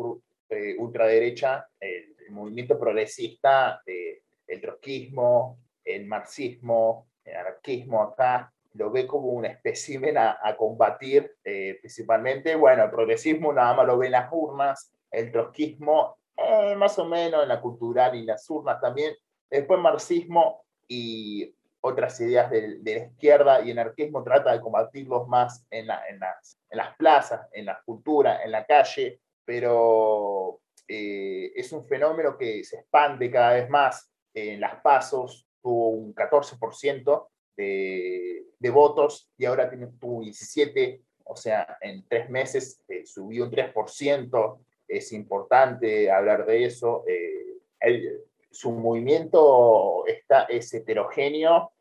[0.50, 9.06] eh, ultraderecha, el, movimiento progresista, eh, el trotskismo, el marxismo, el anarquismo acá, lo ve
[9.06, 12.54] como un espécimen a, combatir eh, principalmente.
[12.54, 17.04] Bueno, el progresismo nada más lo ve en las urnas, el trotskismo eh, más o
[17.04, 19.14] menos en la cultural y las urnas también.
[19.50, 25.88] Después marxismo y otras ideas de, la izquierda y anarquismo trata de combatirlos más en,
[26.08, 31.86] en, las, en las plazas, en la cultura, en la calle, pero eh, es un
[31.86, 34.10] fenómeno que se expande cada vez más.
[34.34, 41.78] En las pasos tuvo un 14% de, votos y ahora tiene, tuvo 17, o sea,
[41.80, 47.04] en tres meses eh, subió un 3%, es importante hablar de eso.
[47.06, 48.18] Eh,
[48.50, 51.72] su movimiento está, es heterogéneo,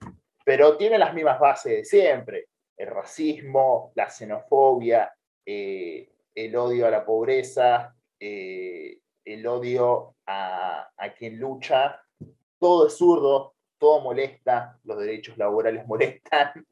[0.43, 5.11] pero tiene las mismas bases de siempre, el racismo, la xenofobia,
[5.45, 12.01] eh, el odio a la pobreza, el odio a, a quien lucha,
[12.59, 16.65] todo es zurdo, todo molesta, los derechos laborales molestan,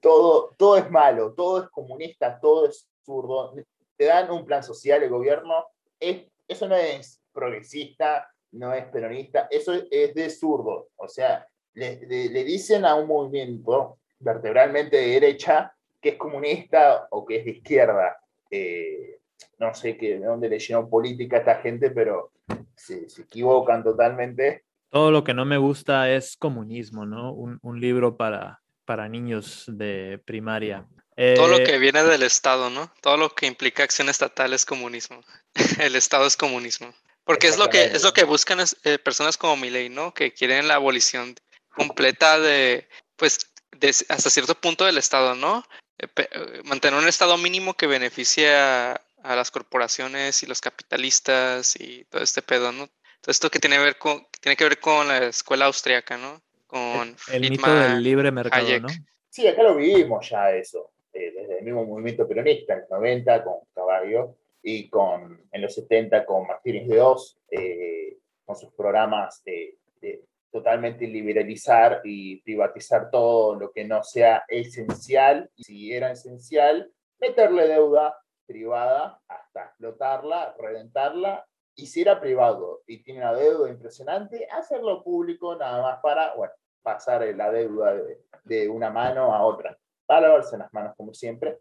[0.00, 3.54] todo, todo es malo, todo es comunista, todo es zurdo.
[3.96, 5.66] Te dan un plan social el gobierno,
[6.00, 10.88] es, eso no es progresista, no es peronista, eso es de zurdo.
[10.96, 11.96] O sea, le,
[12.44, 18.18] dicen a un movimiento vertebralmente de derecha que es comunista o que es de izquierda.
[18.50, 19.18] Eh,
[19.58, 22.32] no sé qué, de dónde le llenan política a esta gente, pero
[22.76, 24.64] se equivocan totalmente.
[24.94, 27.32] Todo lo que no me gusta es comunismo, ¿no?
[27.32, 30.86] Un, un libro para, para niños de primaria.
[31.34, 32.92] Todo lo Eh, que viene del Estado, ¿no?
[33.02, 35.20] Todo lo que implica acción estatal es comunismo.
[35.80, 36.94] El Estado es comunismo.
[37.24, 40.14] Porque es lo que, es lo que buscan es, eh, personas como Milei, ¿no?
[40.14, 41.34] Que quieren la abolición
[41.70, 45.64] completa de, pues, de hasta cierto punto del Estado, ¿no?
[45.98, 51.74] Eh, eh, Mantener un Estado mínimo que beneficie a, a las corporaciones y los capitalistas
[51.80, 52.88] y todo este pedo, ¿no?
[53.26, 56.42] Esto que tiene, que ver con, tiene que ver con la escuela austriaca, ¿no?
[56.66, 58.82] Con el mito Friedman, del libre mercado, Hayek.
[58.82, 58.88] ¿no?
[59.30, 63.44] Sí, acá lo vivimos ya eso, eh, desde el mismo movimiento peronista, en los 90
[63.44, 69.42] con Caballo y con, en los 70 con Martínez de Oz, eh, con sus programas
[69.44, 76.12] de, de totalmente liberalizar y privatizar todo lo que no sea esencial, y si era
[76.12, 78.16] esencial, meterle deuda
[78.46, 81.44] privada hasta explotarla, reventarla,
[81.76, 86.52] y si era privado y tiene una deuda impresionante, hacerlo público nada más para, bueno,
[86.82, 87.96] pasar la deuda
[88.44, 91.58] de, una mano a otra, para lavarse las manos como siempre.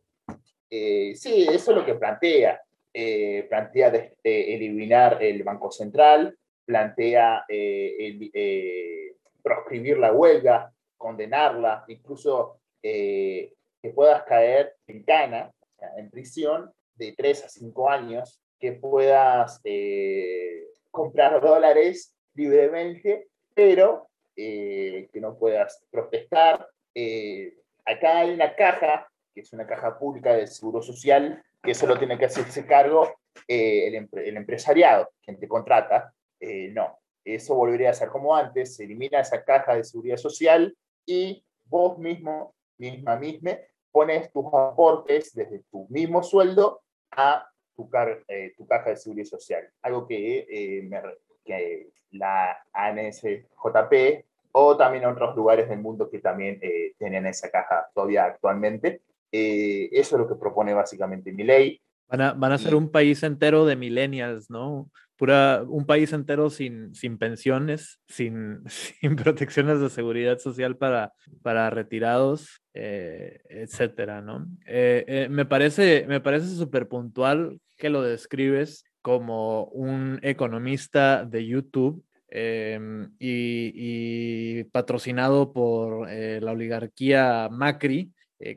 [0.69, 2.61] Eh, sí, eso es lo que plantea.
[2.93, 13.53] Eh, plantea eh, eliminar el Banco Central, plantea el- proscribir la huelga, condenarla, incluso que
[13.93, 15.51] puedas caer en cana,
[15.97, 24.07] en prisión, de 3 a 5 años, que puedas eh, comprar dólares libremente, pero
[24.37, 26.65] eh, que no puedas protestar.
[26.95, 29.05] Eh, acá hay una caja,
[29.35, 33.13] que es una caja pública del Seguro Social, que solo tiene que hacerse cargo
[33.49, 36.13] eh, el, empre- el empresariado, quien te contrata.
[36.39, 40.73] Eh, no, eso volvería a ser como antes, se elimina esa caja de seguridad social
[41.05, 43.57] y vos mismo, misma, misma,
[43.91, 49.25] pones tus aportes desde tu mismo sueldo a tu, car- eh, tu caja de seguridad
[49.27, 49.63] social.
[49.81, 51.01] Algo que, eh, me
[51.45, 57.87] que la ANSJP o también otros lugares del mundo que también eh, tienen esa caja
[57.93, 59.01] todavía actualmente.
[59.31, 61.81] Eh, eso es lo que propone básicamente mi ley.
[62.07, 64.89] Van a, van a ser un país entero de millennials, ¿no?
[65.23, 72.61] Un país entero sin, sin pensiones, sin, sin protecciones de seguridad social para, para retirados,
[72.73, 74.47] eh, etcétera, ¿no?
[74.65, 81.45] Eh, eh, me parece, me parece súper puntual que lo describes como un economista de
[81.45, 88.11] YouTube em, y, patrocinado por la oligarquía Macri.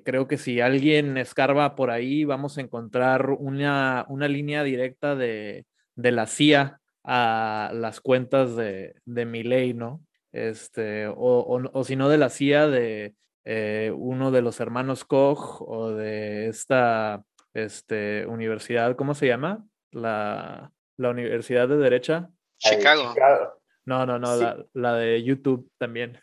[0.05, 5.65] Creo que si alguien escarba por ahí, vamos a encontrar una, una línea directa de,
[5.97, 10.03] de la CIA a las cuentas de, de ¿no?
[10.33, 15.05] Este, o, o, o si no de la CIA, de eh, uno de los hermanos
[15.05, 17.23] Koch o de esta
[17.55, 19.65] este, universidad, ¿cómo se llama?
[19.93, 22.29] La, la Universidad de Derecha.
[22.59, 23.13] Chicago.
[23.15, 23.63] Chicago.
[23.87, 24.43] No, no, no, Sí.
[24.43, 26.19] la, la de YouTube también.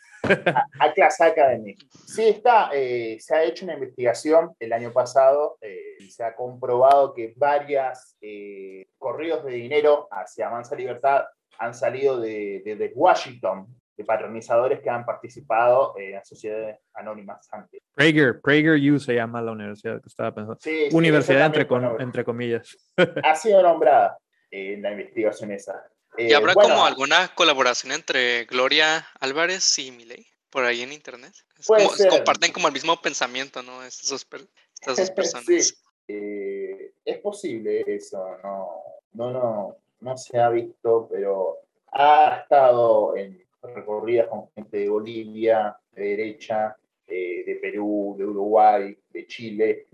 [0.78, 1.74] Atlas Academy.
[2.06, 6.34] Sí, está, eh, se ha hecho una investigación el año pasado eh, y se ha
[6.34, 11.24] comprobado que varias eh, corridos de dinero hacia Avanza Libertad
[11.58, 17.80] han salido de, de- de Washington, de patronizadores que han participado en sociedades anónimas antes.
[17.94, 20.58] Prager, PragerU se llama la universidad que estaba pensando.
[20.60, 22.76] Sí, Universidad entre, con- entre comillas.
[23.22, 24.18] Ha sido nombrada
[24.50, 25.80] en la investigación esa.
[26.16, 30.92] ¿Y Eh, habrá bueno, como alguna colaboración entre Gloria Álvarez y Milei por ahí en
[30.92, 31.32] internet?
[31.66, 33.82] Como- comparten como el mismo pensamiento, ¿no?
[33.82, 35.44] Estas dos, per- estas dos personas.
[35.46, 35.74] Sí,
[36.08, 38.68] eh, es posible eso, no,
[39.12, 41.58] no, no, no se ha visto, pero
[41.92, 48.96] ha estado en recorridas con gente de Bolivia, de derecha, eh, de Perú, de Uruguay,
[49.10, 49.86] de Chile.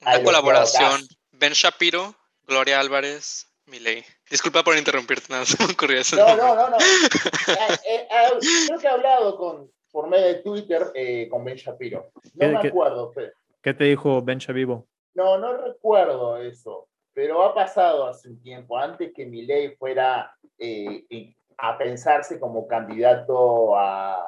[0.00, 1.02] Una colaboración.
[1.32, 2.14] Ben Shapiro,
[2.46, 4.04] Gloria Álvarez, Milei.
[4.30, 6.16] Disculpa por interrumpirte, nada, se me ocurrió eso.
[6.16, 6.76] No, no, no, no.
[6.78, 8.30] Ah, eh, ah,
[8.66, 12.10] creo que he hablado con, por medio de Twitter eh, con Ben Shapiro.
[12.34, 14.86] No ¿Qué- me qué- acuerdo, pero ¿Qué te dijo Ben Vivo?
[15.14, 21.34] No, no recuerdo eso, pero ha pasado hace un tiempo, antes que Milei fuera eh,
[21.58, 24.20] a pensarse como candidato a,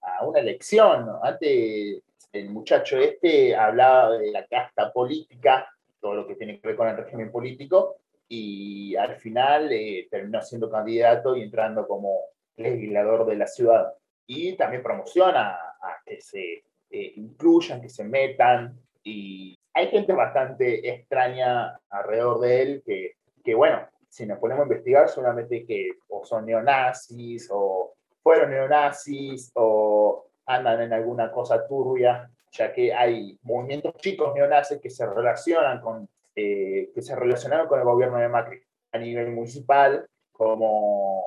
[0.00, 1.06] a una elección.
[1.06, 1.20] ¿no?
[1.22, 5.68] Antes el muchacho este hablaba de la casta política,
[6.00, 7.96] todo lo que tiene que ver con el régimen político,
[8.32, 12.26] y al final eh, terminó siendo candidato y entrando como
[12.56, 13.92] legislador de la ciudad.
[14.24, 20.88] Y también promociona a que se eh, incluyan, que se metan, y hay gente bastante
[20.88, 26.24] extraña alrededor de él que, que bueno, si nos ponemos a investigar, solamente que o
[26.24, 33.94] son neonazis, o fueron neonazis, o andan en alguna cosa turbia, ya que hay movimientos
[33.96, 38.62] chicos neonazis que se relacionan con, eh, que se relacionaron con el gobierno de Macri
[38.92, 41.24] a nivel municipal, como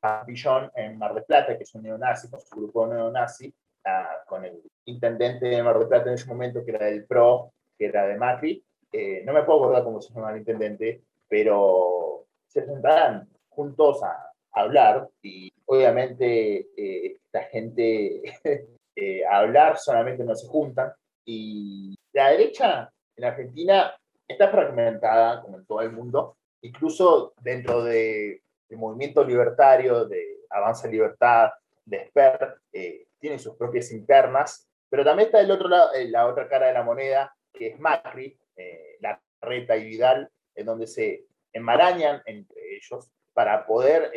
[0.00, 3.52] Pampillón en Mar del Plata, que es un neonazi, con su grupo neonazi,
[3.84, 7.52] ah, con el intendente de Mar del Plata en ese momento, que era del PRO,
[7.78, 8.64] que era de Macri.
[8.92, 14.30] Eh, no me puedo acordar cómo se llama el intendente, pero se sentarán juntos a,
[14.56, 18.22] hablar y obviamente eh, esta gente
[18.96, 20.92] eh, a hablar solamente no se juntan
[21.24, 23.92] y la derecha en Argentina
[24.28, 30.88] está fragmentada como en todo el mundo, incluso dentro de el movimiento libertario de Avanza
[30.88, 31.50] Libertad,
[31.84, 36.26] de SPER, eh, tiene sus propias internas, pero también está el otro lado, eh, la
[36.26, 40.86] otra cara de la moneda, que es Macri, eh, la Reta y Vidal, en donde
[40.86, 44.12] se enmarañan entre ellos para poder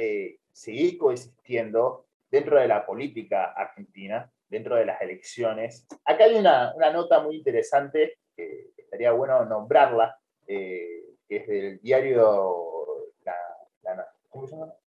[0.51, 5.88] seguir coexistiendo dentro de la política argentina, dentro de las elecciones.
[6.05, 13.12] Acá hay una, una nota muy interesante, que estaría bueno nombrarla, que es del diario
[13.26, 13.36] la,
[13.82, 14.08] la,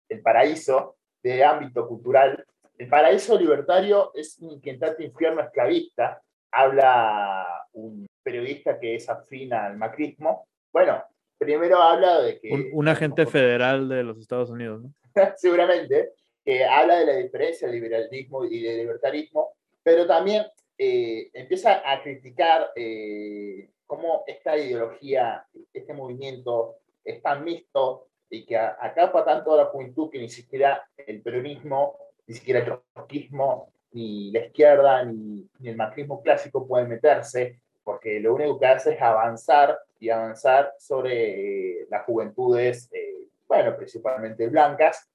[0.09, 2.45] el paraíso de ámbito cultural.
[2.77, 6.21] El paraíso libertario es un inquietante infierno esclavista.
[6.51, 10.49] Habla un periodista que es afín al macrismo.
[10.73, 11.05] Bueno,
[11.39, 12.71] primero habla de que...
[12.73, 14.93] Un, agente federal de los Estados Unidos, ¿no?
[15.37, 16.13] Seguramente,
[16.45, 20.45] que habla de la diferencia de liberalismo y de libertarismo, pero también
[20.79, 28.57] eh, empieza a criticar eh, cómo esta ideología, este movimiento es tan mixto, y que
[28.57, 34.31] acapa tanto a la juventud que ni siquiera el peronismo, ni siquiera el trotskismo, ni
[34.33, 39.79] la izquierda, ni, el macrismo clásico pueden meterse, porque lo único que hace es avanzar
[40.01, 45.09] y avanzar sobre eh, las juventudes, eh, bueno, principalmente blancas,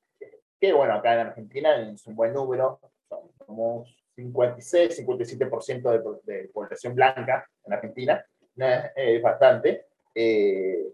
[0.60, 2.80] que bueno, acá en Argentina es un buen número,
[3.46, 8.26] somos 56, 57% de, de población blanca en Argentina,
[8.96, 9.86] es bastante.
[10.16, 10.86] Eh,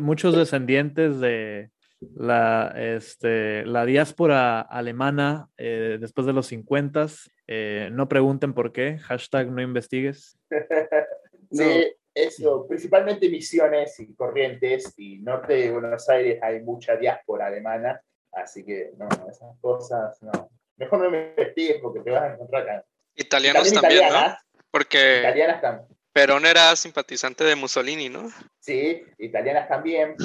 [0.00, 1.70] muchos, descendientes de
[2.14, 7.06] la, este, la diáspora alemana eh, después de los 50.
[7.48, 10.38] Eh, no pregunten por qué, hashtag no investigues.
[11.50, 18.00] sí, eso, principalmente Misiones y Corrientes y norte de Buenos Aires hay mucha diáspora alemana,
[18.32, 20.50] así que no, esas cosas no.
[20.76, 22.84] Mejor no me investigues porque te vas a encontrar acá.
[23.14, 24.36] Italianos también, ¿no?
[24.70, 25.18] Porque...
[25.20, 28.30] Italianas también Perón era simpatizante de Mussolini, ¿no?
[28.58, 30.16] Sí, italianas también.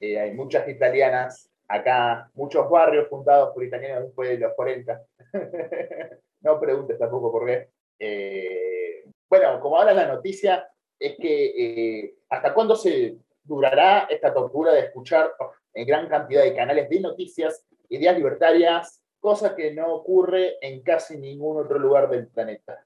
[0.00, 5.02] Eh, hay muchas italianas acá, muchos barrios fundados por italianos después de los 40.
[6.40, 7.68] no preguntes tampoco por qué.
[7.98, 10.66] Eh, bueno, como ahora la noticia
[10.98, 15.30] es que eh, hasta cuándo se durará esta tortura de escuchar
[15.74, 21.16] en gran cantidad de canales de noticias ideas libertarias, cosa que no ocurre en casi
[21.16, 22.84] ningún otro lugar del planeta.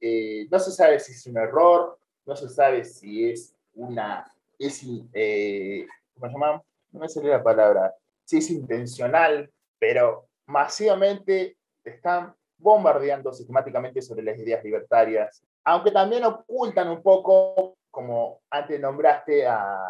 [0.00, 4.82] Eh, no se sabe si es un error, no se sabe si es una, es,
[5.12, 6.62] eh, ¿cómo se llama?
[6.90, 7.94] No me sale la palabra,
[8.24, 16.88] si es intencional, pero masivamente están bombardeando sistemáticamente sobre las ideas libertarias, aunque también ocultan
[16.88, 19.84] un poco, como antes nombraste a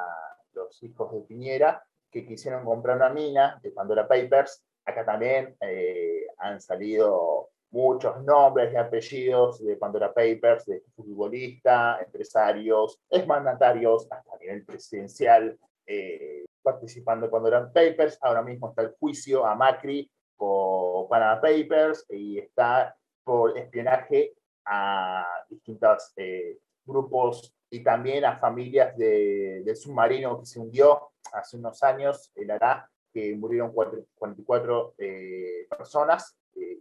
[0.55, 6.27] los hijos de Piñera, que quisieron comprar una mina de Pandora Papers, acá también eh,
[6.39, 14.39] han salido muchos nombres y apellidos de Pandora Papers, de futbolistas, empresarios, exmandatarios, hasta a
[14.39, 18.19] nivel presidencial, eh, participando en Pandora Papers.
[18.23, 24.33] Ahora mismo está el juicio a Macri por Panama Papers y está por espionaje
[24.65, 31.59] a distintos eh, grupos y también a familias de, del submarino que se hundió hace
[31.59, 36.39] unos años, el ARA, que murieron 44 eh, personas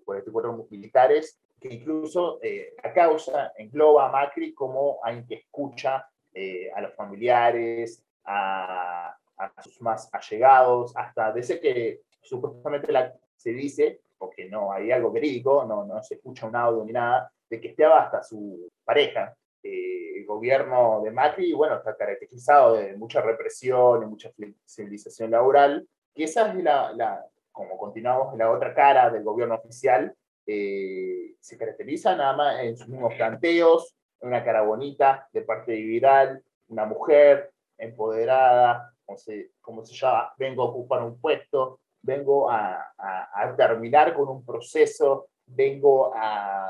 [0.08, 6.72] 44 militares, que incluso eh, a causa engloba a Macri como alguien que escucha eh,
[6.74, 14.02] a los familiares, a, a, sus más allegados, hasta desde que supuestamente la, se dice,
[14.18, 17.70] porque no hay algo verídico, no, no se escucha un audio ni nada, de que
[17.70, 19.36] estaba hasta su pareja.
[19.64, 24.32] Eh, el gobierno de Macri, bueno, está caracterizado de mucha represión y mucha
[24.66, 25.88] civilización laboral,
[26.18, 30.14] y esa es la, como continuamos en la otra cara del gobierno oficial,
[30.48, 35.82] eh, se caracteriza nada más en sus mismos planteos, una cara bonita de parte de
[35.82, 42.50] Vidal, una mujer empoderada, como se, como se llama, vengo a ocupar un puesto, vengo
[42.50, 46.66] a, a, terminar con un proceso, vengo a,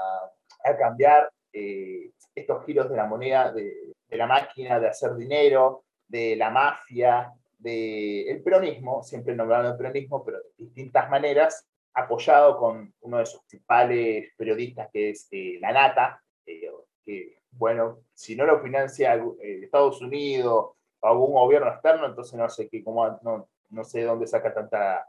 [0.63, 5.85] a cambiar eh, estos giros de la moneda, de, de, la máquina de hacer dinero,
[6.07, 12.93] de la mafia, del peronismo, siempre nombrando el peronismo, pero de distintas maneras, apoyado con
[13.01, 16.69] uno de sus principales periodistas, que es eh, La Nata, eh,
[17.03, 22.47] que, bueno, si no lo financia eh, Estados Unidos o algún gobierno externo, entonces no
[22.49, 25.07] sé, qué, cómo, no, no sé dónde saca tanta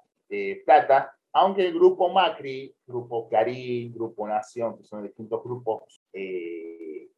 [0.65, 7.11] plata, aunque el grupo Macri, grupo Clarín, grupo Nación, que son distintos grupos de,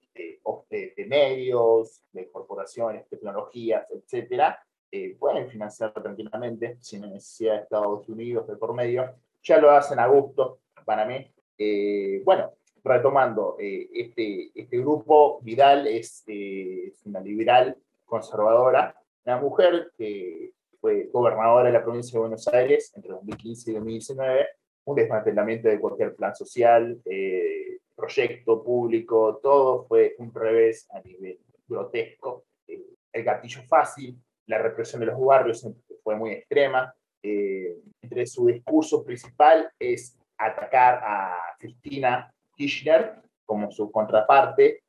[0.70, 4.60] de, medios, de corporaciones, tecnologías, etcétera,
[5.18, 10.06] pueden financiarlo tranquilamente sin necesidad de Estados Unidos de por medio ya lo hacen a
[10.06, 11.26] gusto para mí.
[11.58, 19.38] Eh, bueno, retomando, eh, este, este grupo, Vidal es, eh, es, una liberal conservadora, una
[19.38, 24.46] mujer que fue gobernadora de la provincia de Buenos Aires entre 2015 y 2019,
[24.84, 27.00] un desmantelamiento de cualquier plan social,
[27.94, 31.38] proyecto público, todo fue un revés a nivel
[31.68, 32.44] grotesco.
[33.12, 34.18] el gatillo fácil,
[34.50, 35.64] la represión de los barrios
[36.02, 36.92] fue muy extrema,
[37.22, 44.82] eh, entre su discurso principal es atacar a Cristina Kirchner como su contraparte.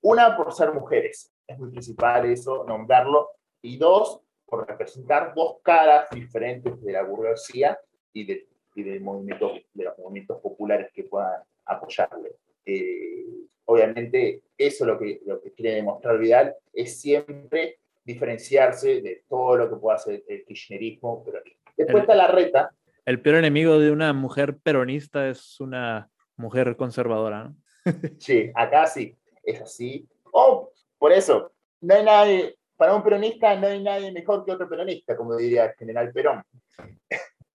[0.00, 3.30] Una, por ser mujeres, es muy principal eso, nombrarlo.
[3.62, 7.78] Y dos, por representar dos caras diferentes de la burguesía
[8.12, 12.34] y, de, y del movimiento, de los movimientos populares que puedan apoyarle.
[12.64, 13.26] Eh,
[13.66, 19.68] obviamente, eso lo que, lo que quiere demostrar Vidal es siempre diferenciarse de todo lo
[19.68, 21.72] que pueda hacer el kirchnerismo peronista.
[21.76, 22.70] Después está la reta.
[23.04, 27.56] El peor enemigo de una mujer peronista es una mujer conservadora, ¿no?
[28.18, 30.08] sí, acá sí, es así.
[30.32, 34.68] Oh, por eso, no hay nadie, para un peronista no hay nadie mejor que otro
[34.68, 36.42] peronista, como diría el general Perón.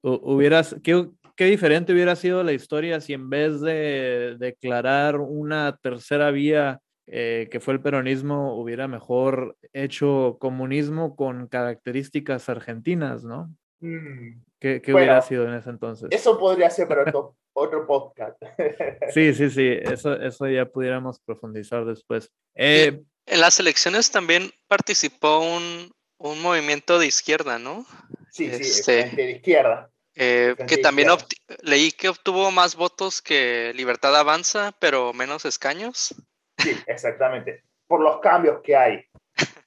[0.01, 6.31] Hubieras, ¿qué, qué diferente hubiera sido la historia si en vez de declarar una tercera
[6.31, 6.81] vía
[7.11, 13.51] eh, que fue el peronismo, hubiera mejor hecho comunismo con características argentinas, ¿no?
[13.81, 14.43] Mm.
[14.61, 16.09] ¿Qué, hubiera sido en ese entonces?
[16.11, 18.37] Eso podría ser para otro, otro podcast.
[19.11, 22.31] sí, sí, sí, eso, eso ya pudiéramos profundizar después.
[22.55, 27.87] Eh, en las elecciones también participó un, un movimiento de izquierda, ¿no?
[28.33, 29.91] Sí, sí, este, de izquierda.
[30.21, 31.09] Eh, que también
[31.63, 36.13] leí que obtuvo más votos que Libertad Avanza, pero menos escaños.
[36.59, 37.63] Sí, exactamente.
[37.87, 39.05] Por los cambios que hay.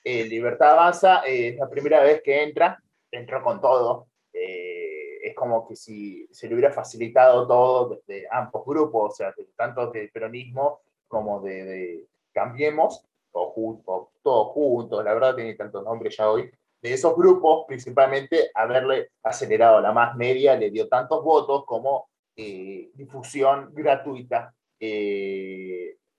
[0.04, 4.08] Eh, Libertad Avanza eh, es la primera vez que entra, entró con todo.
[4.34, 9.34] Eh, es como que si se le hubiera facilitado todo desde ambos grupos, o sea,
[9.56, 16.30] tanto del peronismo como de, Cambiemos, o, todos juntos, la verdad tiene tantos nombres ya
[16.30, 16.50] hoy.
[16.82, 23.70] De esos grupos, principalmente, haberle acelerado la más media le dio tantos votos como difusión
[23.74, 24.54] gratuita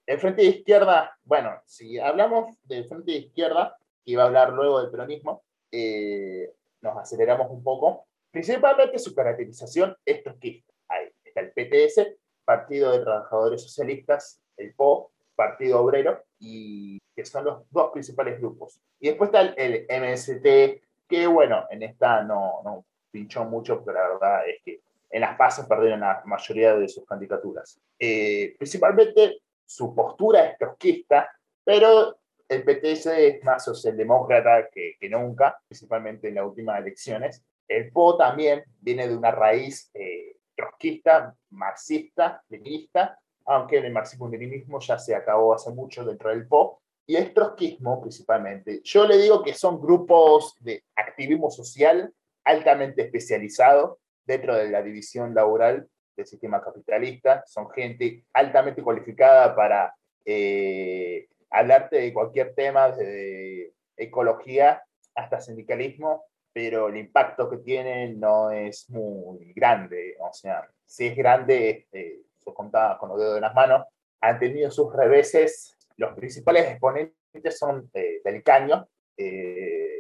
[0.07, 4.53] el frente de izquierda, bueno, si hablamos del frente de izquierda, que iba a hablar
[4.53, 8.07] luego del peronismo, eh, nos aceleramos un poco.
[8.31, 10.73] Principalmente su caracterización es trotskista.
[10.89, 17.45] Ahí está el PTS, Partido de Trabajadores Socialistas, el PO, Partido Obrero, y que son
[17.45, 18.81] los dos principales grupos.
[18.99, 24.09] Y después está el, MST, que bueno, en esta no, no pinchó mucho, pero la
[24.09, 24.81] verdad es que
[25.11, 27.79] en las pasos perdieron la mayoría de sus candidaturas.
[27.99, 31.31] Eh, principalmente su postura es trotskista,
[31.65, 37.45] pero el PTS es más socialdemócrata que, nunca, principalmente en las últimas elecciones.
[37.67, 44.99] El PO también viene de una raíz eh, trotskista, marxista, leninista, aunque el marxismo-leninismo ya
[44.99, 48.81] se acabó hace mucho dentro del PO, y el trotskismo principalmente.
[48.85, 52.13] Yo le digo que son grupos de activismo social
[52.45, 59.95] altamente especializados dentro de la división laboral del sistema capitalista, son gente altamente cualificada para
[60.25, 64.83] eh, hablarte de cualquier tema, de ecología
[65.15, 70.17] hasta sindicalismo, pero el impacto que tienen no es muy grande.
[70.21, 73.87] O sea, si es grande, eh, se contaba con los dedos de las manos,
[74.21, 75.77] han tenido sus reveses.
[75.97, 78.87] Los principales exponentes son eh, del caño,
[79.17, 79.93] eh,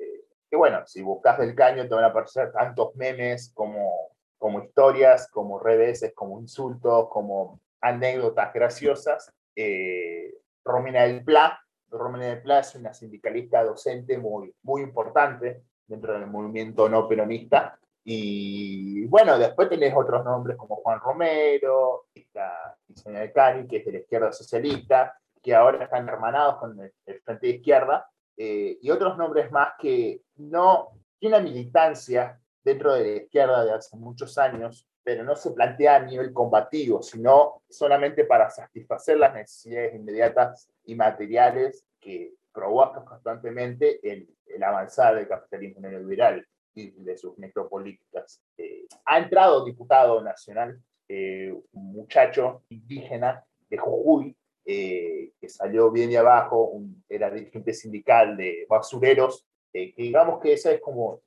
[0.56, 4.11] bueno, si buscas del caño te van a aparecer tantos memes como
[4.42, 9.32] como historias, como reveses, como insultos, como anécdotas graciosas.
[9.54, 16.14] Eh, Romina del Pla, Romina del Pla es una sindicalista docente muy, muy importante dentro
[16.14, 17.78] del movimiento no peronista.
[18.02, 23.92] Y bueno, después tenés otros nombres como Juan Romero, la del Cani, que es de
[23.92, 26.92] la izquierda socialista, que ahora están hermanados con el,
[27.22, 30.88] Frente de Izquierda, eh, y otros nombres más que no
[31.20, 36.04] tienen militancia dentro de la izquierda de hace muchos años, pero no se plantea a
[36.04, 44.28] nivel combativo, sino solamente para satisfacer las necesidades inmediatas y materiales que provoca constantemente el,
[44.46, 48.42] el avanzar del capitalismo neoliberal y de sus necropolíticas.
[48.56, 56.10] Eh, ha entrado diputado nacional, eh, un muchacho indígena de Jujuy, eh, que salió bien
[56.10, 61.22] de abajo, un, era dirigente sindical de basureros, que digamos que ese es como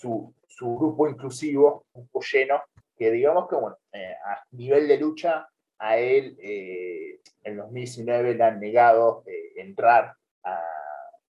[0.00, 2.62] su, su, grupo inclusivo, un grupo lleno,
[2.96, 5.48] que digamos que bueno, a nivel de lucha
[5.78, 6.36] a él
[7.42, 9.22] en 2019 le han negado
[9.56, 10.14] entrar
[10.44, 10.62] a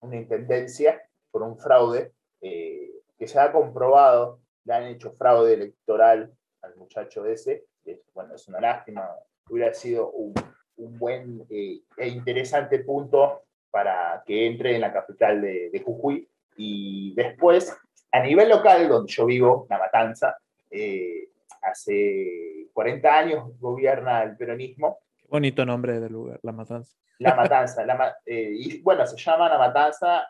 [0.01, 1.01] una intendencia
[1.31, 6.33] por un fraude que se ha comprobado, le han hecho fraude electoral
[6.63, 7.65] al muchacho ese.
[8.13, 9.09] bueno, es una lástima,
[9.49, 10.35] hubiera sido un,
[10.77, 16.29] un buen eh, e interesante punto para que entre en la capital de, de, Jujuy.
[16.57, 17.77] Y después,
[18.15, 20.39] a nivel local, donde yo vivo, La Matanza,
[20.71, 21.29] eh,
[21.63, 24.99] hace 40 años gobierna el peronismo.
[25.17, 26.97] Qué bonito nombre del lugar, La Matanza.
[27.19, 27.85] La Matanza.
[27.85, 30.27] la, eh, y bueno, se llama La Matanza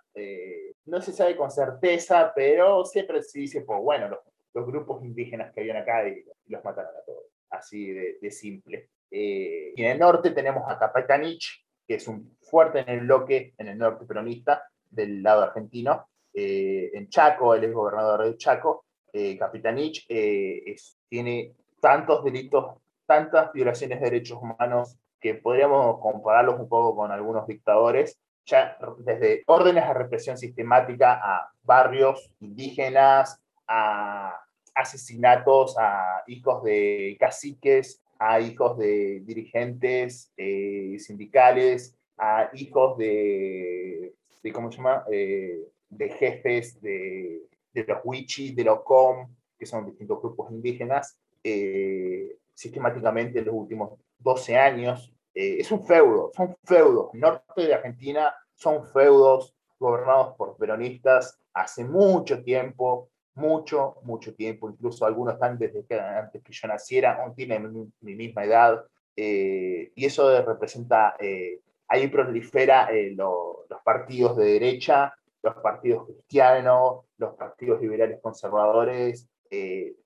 [0.87, 4.19] no se sabe con certeza, pero siempre se dice, pues bueno, los,
[4.53, 8.91] los grupos indígenas que habían acá y, los mataron a todos, así de, de simple.
[9.11, 13.55] Eh, y en el norte tenemos a Capitanich, que es un fuerte en el bloque,
[13.57, 16.07] en el norte peronista, del lado argentino.
[16.35, 18.85] Eh, en Chaco, él es gobernador de Chaco.
[19.13, 26.69] Eh, Capitanich es, tiene tantos delitos, tantas violaciones de derechos humanos que podríamos compararlos un
[26.69, 34.41] poco con algunos dictadores ya desde órdenes de represión sistemática a barrios indígenas, a
[34.75, 44.53] asesinatos a hijos de caciques, a hijos de dirigentes eh, sindicales, a hijos de, de
[44.53, 45.05] ¿cómo se llama?
[45.11, 47.43] Eh, de jefes de,
[47.73, 53.55] de, los Wichi, de los Com, que son distintos grupos indígenas, eh, sistemáticamente en los
[53.55, 57.11] últimos 12 años eh, es un feudo, son feudos.
[57.15, 64.71] Norte de Argentina son feudos gobernados por peronistas hace mucho tiempo, mucho, mucho tiempo.
[64.71, 68.85] Incluso algunos están desde que antes que yo naciera, aún tienen mi, misma edad.
[69.17, 75.15] Eh, y eso representa, eh, ahí prolifera los partidos de derecha,
[75.45, 79.29] los partidos cristianos, los partidos liberales conservadores,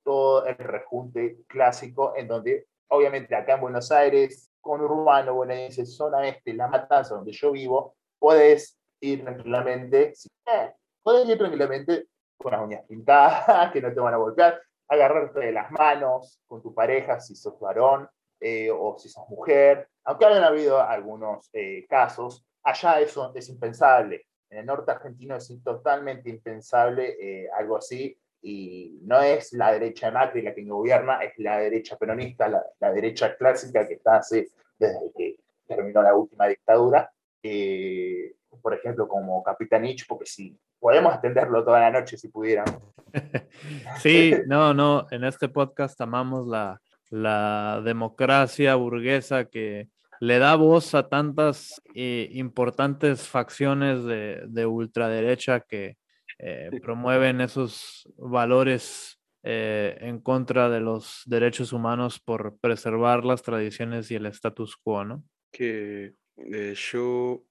[0.02, 6.28] todo el rejunte clásico en donde obviamente acá en Buenos Aires con Urbano, bonaerense, zona
[6.28, 10.12] este, La Matanza, donde yo vivo, puedes ir tranquilamente,
[10.46, 12.06] eh, puedes ir tranquilamente
[12.36, 16.62] con las uñas pintadas, que no te van a golpear, agarrarte de las manos con
[16.62, 18.08] tu pareja si sos varón
[18.40, 24.26] eh, o si sos mujer, aunque hayan habido algunos eh, casos, allá eso es impensable.
[24.50, 30.12] En el norte argentino es totalmente impensable algo así y no es la derecha de
[30.12, 34.48] Macri la que gobierna, es la derecha peronista, la, la derecha clásica que está hace,
[34.78, 37.10] desde que terminó la última dictadura,
[37.42, 42.80] eh, por ejemplo, como Capitanich, porque si podemos atenderlo toda la noche si pudiéramos.
[44.00, 46.80] sí, no, no, en este podcast amamos la,
[47.10, 49.88] la democracia burguesa que
[50.20, 55.96] le da voz a tantas eh, importantes facciones de, de ultraderecha que,
[56.40, 64.10] eh, promueven esos valores eh, en contra de los derechos humanos por preservar las tradiciones
[64.10, 65.24] y el status quo, ¿no?
[65.50, 67.44] Que de hecho,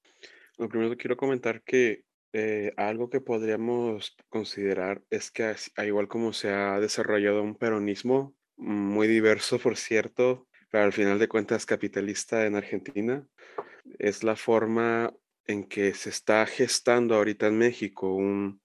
[0.58, 6.08] lo primero que quiero comentar que eh, algo que podríamos considerar es que, al igual
[6.08, 11.66] como se ha desarrollado un peronismo muy diverso, por cierto, pero al final de cuentas
[11.66, 13.28] capitalista en Argentina,
[14.00, 15.14] es la forma
[15.46, 18.60] en que se está gestando ahorita en México un,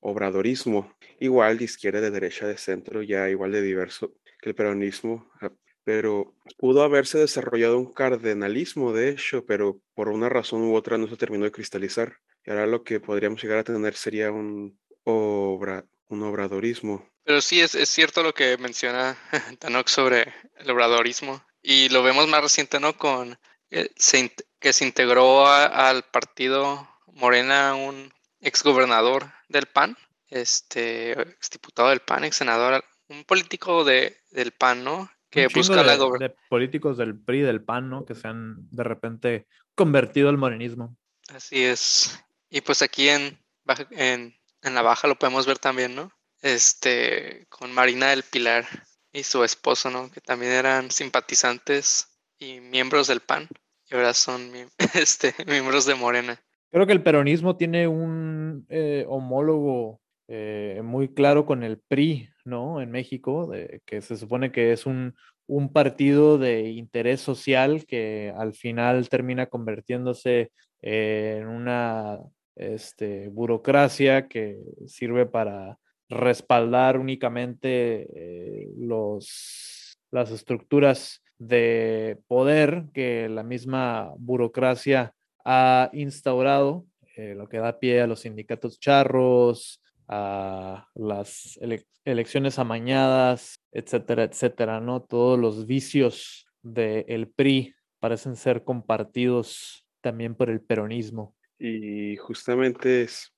[0.00, 5.30] obradorismo, igual de izquierda, de derecha, de centro, ya igual de diverso que el peronismo,
[5.42, 5.52] ah,
[5.84, 11.08] pero pudo haberse desarrollado un cardenalismo, de hecho, pero por una razón u otra no
[11.08, 12.16] se terminó de cristalizar.
[12.44, 17.06] Y ahora lo que podríamos llegar a tener sería un, obra, un obradorismo.
[17.30, 19.16] Pero sí, es, es cierto lo que menciona
[19.60, 21.40] Tanok sobre el obradorismo.
[21.62, 22.96] Y lo vemos más reciente, ¿no?
[22.96, 23.38] Con
[23.70, 23.88] eh,
[24.58, 29.96] que se integró al partido Morena un exgobernador del PAN,
[30.26, 35.08] este, diputado del PAN, ex senador, un político de, del PAN, ¿no?
[35.30, 38.06] Que busca la de políticos del PRI, del PAN, ¿no?
[38.06, 39.46] Que se han de repente
[39.76, 40.96] convertido al morenismo.
[41.32, 42.24] Así es.
[42.48, 43.38] Y pues aquí en,
[43.92, 46.10] en, en la baja lo podemos ver también, ¿no?
[46.42, 48.64] Este, con Marina del Pilar
[49.12, 50.10] y su esposo, ¿no?
[50.10, 52.08] Que también eran simpatizantes
[52.38, 53.48] y miembros del PAN.
[53.90, 54.50] Y ahora son
[54.94, 56.40] este, miembros de Morena.
[56.70, 62.80] Creo que el peronismo tiene un eh, homólogo eh, muy claro con el PRI, ¿no?
[62.80, 63.50] En México,
[63.84, 65.16] que se supone que es un,
[65.50, 72.20] un partido de interés social que al final termina convirtiéndose en una
[72.54, 75.79] este, burocracia que sirve para
[76.10, 85.14] respaldar únicamente eh, los, las estructuras de poder que la misma burocracia
[85.44, 86.84] ha instaurado,
[87.16, 91.58] eh, lo que da pie a los sindicatos charros, a las
[92.04, 95.02] elecciones amañadas, etcétera, etcétera, ¿no?
[95.02, 101.36] Todos los vicios del PRI parecen ser compartidos también por el peronismo.
[101.58, 103.32] Y justamente es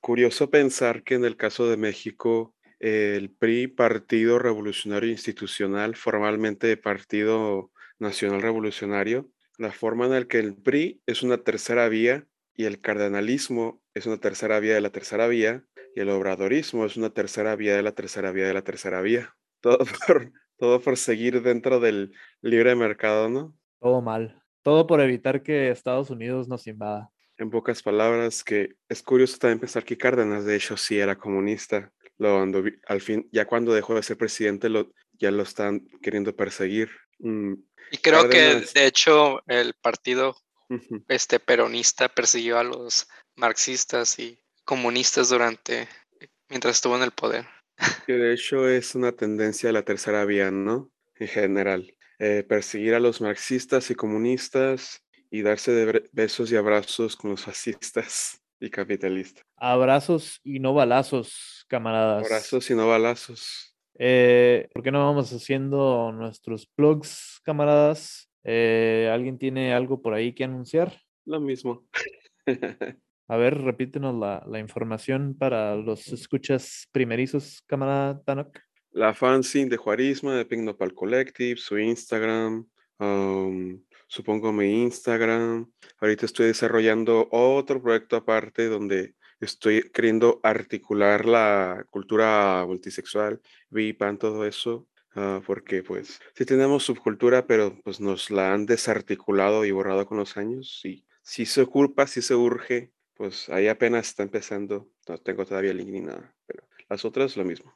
[0.00, 7.70] curioso pensar que en el caso de México, el PRI, Partido Revolucionario Institucional, formalmente Partido
[7.98, 12.80] Nacional Revolucionario, la forma en la que el PRI es una tercera vía y el
[12.80, 15.64] cardenalismo es una tercera vía de la tercera vía,
[15.94, 19.34] y el obradorismo es una tercera vía de la tercera vía de la tercera vía.
[19.60, 23.54] Todo por, todo por seguir dentro del libre mercado, ¿no?
[23.80, 24.42] Todo mal.
[24.62, 27.10] Todo por evitar que Estados Unidos nos invada.
[27.42, 31.92] En pocas palabras, que es curioso también pensar que Cárdenas, de hecho, sí era comunista.
[32.16, 32.40] Lo,
[32.86, 36.88] al fin, ya cuando dejó de ser presidente, lo, ya lo están queriendo perseguir.
[37.18, 37.54] Mm,
[37.90, 40.36] y creo que, de hecho, el partido
[41.08, 45.88] este, peronista persiguió a los marxistas y comunistas durante,
[46.48, 47.48] mientras estuvo en el poder.
[48.06, 50.92] Que de hecho es una tendencia de la tercera vía, ¿no?
[51.16, 51.92] En general.
[52.20, 55.01] Eh, perseguir a los marxistas y comunistas
[55.32, 59.42] y darse de besos y abrazos con los fascistas y capitalistas.
[59.56, 62.26] Abrazos y no balazos, camaradas.
[62.26, 63.74] Abrazos y no balazos.
[63.98, 68.30] Eh, ¿Por qué no vamos haciendo nuestros plugs, camaradas?
[68.44, 71.00] Eh, ¿Alguien tiene algo por ahí que anunciar?
[71.24, 71.86] Lo mismo.
[73.28, 78.58] A ver, repítenos la, la, información para los escuchas primerizos, camarada Tanok.
[78.90, 82.66] La fanzine de Juarisma de Pignopal Collective, su Instagram,
[84.12, 85.72] supongo mi Instagram.
[85.98, 93.40] Ahorita estoy desarrollando otro proyecto aparte donde estoy queriendo articular la cultura multisexual,
[93.70, 94.86] VIPAN, todo eso.
[95.14, 100.18] Ah, porque pues sí tenemos subcultura, pero pues nos la han desarticulado y borrado con
[100.18, 100.80] los años.
[100.84, 104.90] Y si se ocupa, si se urge, pues ahí apenas está empezando.
[105.08, 107.74] No tengo todavía link ni nada, pero las otras lo mismo.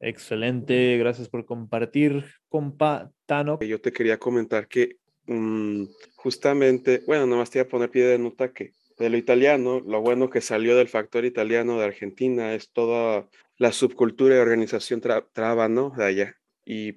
[0.00, 3.58] Excelente, gracias por compartir, compa Tano.
[3.60, 4.98] Yo te quería comentar que
[5.28, 5.84] mm,
[6.16, 10.00] justamente, bueno, nomás te iba a poner pie de nota que de lo italiano, lo
[10.00, 15.68] bueno que salió del factor italiano de Argentina es toda la subcultura y organización traba,
[15.68, 15.92] ¿no?
[15.96, 16.36] De allá.
[16.64, 16.94] Y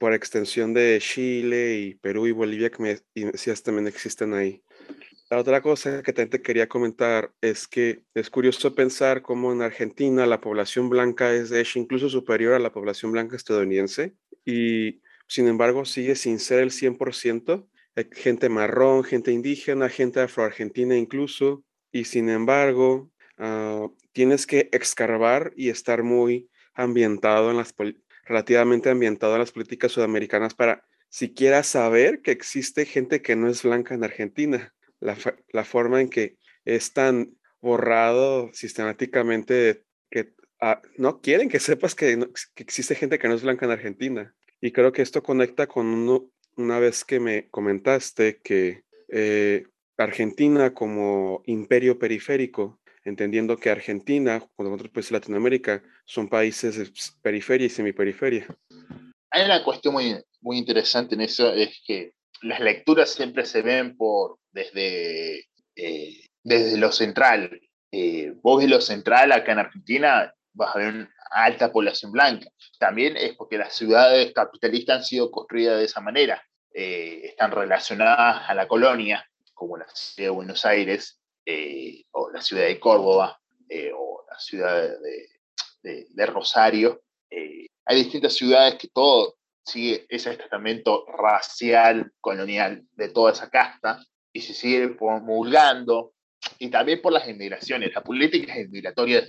[0.00, 4.62] por extensión de Chile y Perú y Bolivia, que me decías también existen ahí.
[5.28, 9.60] La otra cosa que también te quería comentar es que es curioso pensar cómo en
[9.60, 15.00] Argentina la población blanca es de hecho incluso superior a la población blanca estadounidense y
[15.26, 17.68] sin embargo sigue sin ser el 100%.
[17.96, 25.52] Hay gente marrón, gente indígena, gente afroargentina incluso y sin embargo ah, tienes que excavar
[25.56, 27.74] y estar muy ambientado en las
[28.24, 33.62] relativamente ambientado en las políticas sudamericanas para siquiera saber que existe gente que no es
[33.62, 41.48] blanca en Argentina la, forma en que es tan borrado sistemáticamente que ah, no quieren
[41.48, 42.18] que sepas que,
[42.56, 44.34] existe gente que no es blanca en Argentina.
[44.60, 49.64] Y creo que esto conecta con uno, una vez que me comentaste que eh,
[49.96, 56.90] Argentina como imperio periférico, entendiendo que Argentina, como otros países de Latinoamérica, son países de
[57.22, 58.46] periferia y semiperiferia.
[59.30, 63.96] Hay una cuestión muy, muy interesante en eso, es que las lecturas siempre se ven
[63.96, 65.46] por desde,
[65.76, 67.60] eh, desde lo central.
[67.92, 72.50] Eh, vos ves lo central acá en Argentina, vas a ver alta población blanca.
[72.78, 76.42] También es porque las ciudades capitalistas han sido construidas de esa manera.
[76.72, 81.20] Eh, están relacionadas a la colonia, como la ciudad de Buenos Aires,
[82.10, 83.40] o la ciudad de Córdoba,
[83.96, 84.82] o la ciudad
[85.82, 87.02] de, de Rosario.
[87.30, 94.40] hay distintas ciudades que todo sigue ese tratamiento racial, colonial de toda esa casta y
[94.40, 96.12] se sigue promulgando,
[96.58, 99.26] y también por las inmigraciones, las políticas inmigratorias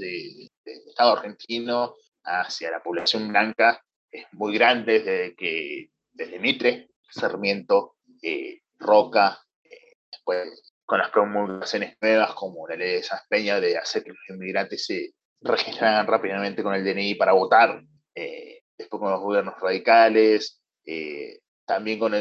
[0.75, 3.81] del Estado argentino hacia la población blanca
[4.11, 11.97] es muy grande desde que desde Mitre, Sarmiento, eh, Roca, eh, después con las promulgaciones
[12.01, 16.63] nuevas como la ley de San Peña de hacer que los inmigrantes se registraran rápidamente
[16.63, 17.81] con el DNI para votar.
[18.15, 22.13] Eh, después con los gobiernos radicales, eh, también con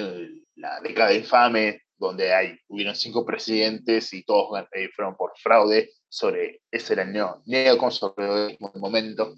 [0.56, 6.94] la década infame, donde hay, hubieron cinco presidentes y todos fueron por fraude, sobre, ese
[6.94, 9.34] era el neo, neoconservadurismo del momento,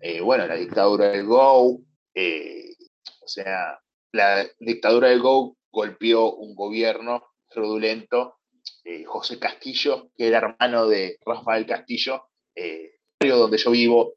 [0.00, 1.80] eh, bueno, la dictadura del Go,
[2.14, 2.74] eh,
[3.20, 3.78] o sea,
[4.12, 8.38] la dictadura del Go golpeó un gobierno fraudulento,
[8.84, 14.14] eh, José Castillo, que era hermano de Rafael Castillo, eh, donde yo vivo,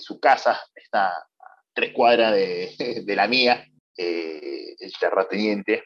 [0.00, 1.26] su casa está a
[1.72, 2.74] tres cuadras de,
[3.04, 5.84] de la mía, el terrateniente,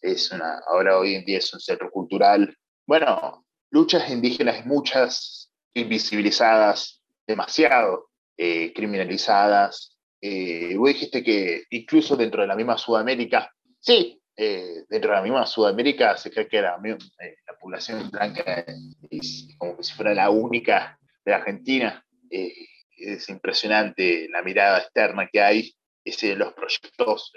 [0.00, 2.56] es una, ahora hoy en día es un centro cultural.
[2.86, 9.98] Bueno, luchas indígenas muchas, invisibilizadas, demasiado eh, criminalizadas.
[10.20, 15.22] Eh, vos dijiste que incluso dentro de la misma Sudamérica, sí, eh, dentro de la
[15.22, 18.64] misma Sudamérica se cree que la, eh, la población blanca
[19.10, 22.02] es como si fuera la única de Argentina.
[22.30, 27.32] es impresionante la mirada externa que hay, ese, los proyectos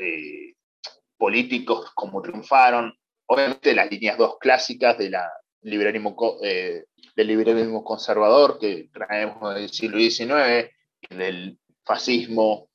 [1.17, 2.93] políticos, como triunfaron.
[3.27, 5.29] Obviamente las líneas dos clásicas de la,
[5.61, 10.69] liberalismo, eh, del liberalismo conservador que traemos del siglo XIX,
[11.09, 12.69] del fascismo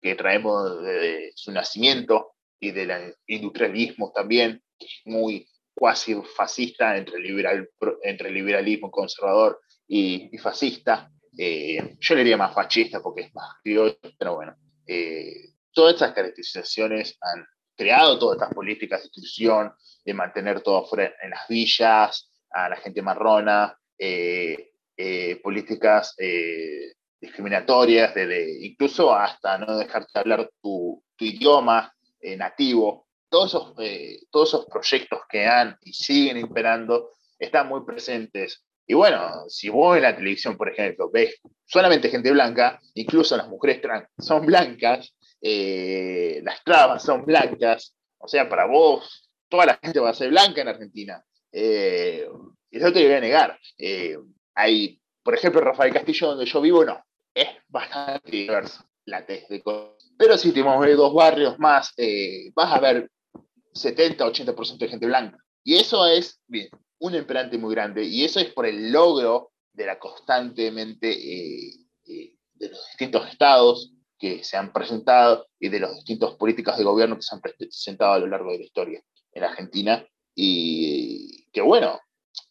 [0.00, 4.62] que traemos desde su nacimiento y del industrialismo también,
[5.04, 7.68] muy cuasi fascista entre, liberal,
[8.02, 11.10] entre liberalismo conservador y, fascista.
[11.38, 16.12] Eh, yo le diría más fascista porque es más criollo, pero bueno, eh, todas estas
[16.14, 17.46] caracterizaciones han
[17.76, 19.72] creado todas estas políticas de exclusión,
[20.04, 26.94] de mantener todo fuera en las villas, a la gente marrona, eh, eh, políticas eh,
[27.20, 31.92] discriminatorias, de, incluso hasta no dejarte hablar tu, tu idioma
[32.38, 33.06] nativo.
[33.28, 33.74] Todos esos,
[34.30, 38.64] todos esos proyectos que han y siguen imperando están muy presentes.
[38.86, 43.48] Y bueno, si vos en la televisión, por ejemplo, ves solamente gente blanca, incluso las
[43.48, 50.00] mujeres trans son blancas, las trabas son blancas, o sea, para vos toda la gente
[50.00, 51.24] va a ser blanca en Argentina.
[51.52, 52.28] Eh,
[52.70, 53.58] eso te lo voy a negar.
[53.78, 54.16] Eh,
[54.54, 57.02] hay, por ejemplo, Rafael Castillo, donde yo vivo, no.
[57.34, 59.62] Es bastante diverso la test de
[60.18, 63.10] Pero si tenemos dos barrios más, eh, vas a ver
[63.72, 65.38] 70-80% de gente blanca.
[65.62, 66.68] Y eso es, bien,
[66.98, 68.04] un imperante muy grande.
[68.04, 74.56] Y eso es por el logro de la constantemente de los distintos estados que se
[74.56, 78.26] han presentado y de los distintos políticas de gobierno que se han presentado a lo
[78.26, 79.02] largo de la historia
[79.32, 81.98] en Argentina y que bueno,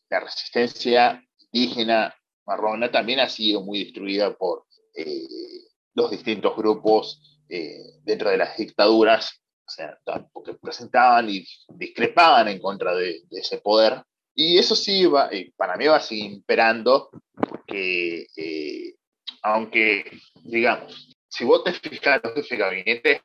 [0.10, 2.16] la resistencia indígena
[2.46, 4.66] marrona también ha sido muy destruida por
[4.96, 5.28] eh,
[5.94, 9.98] los distintos grupos eh, dentro de las dictaduras, o sea,
[10.32, 14.04] porque presentaban y discrepaban en contra de, ese poder.
[14.36, 18.28] Y eso sí, va, eh, para mí va a seguir imperando, porque
[19.42, 20.12] aunque,
[20.44, 23.22] digamos, si vos te fijas los jefes de gabinete,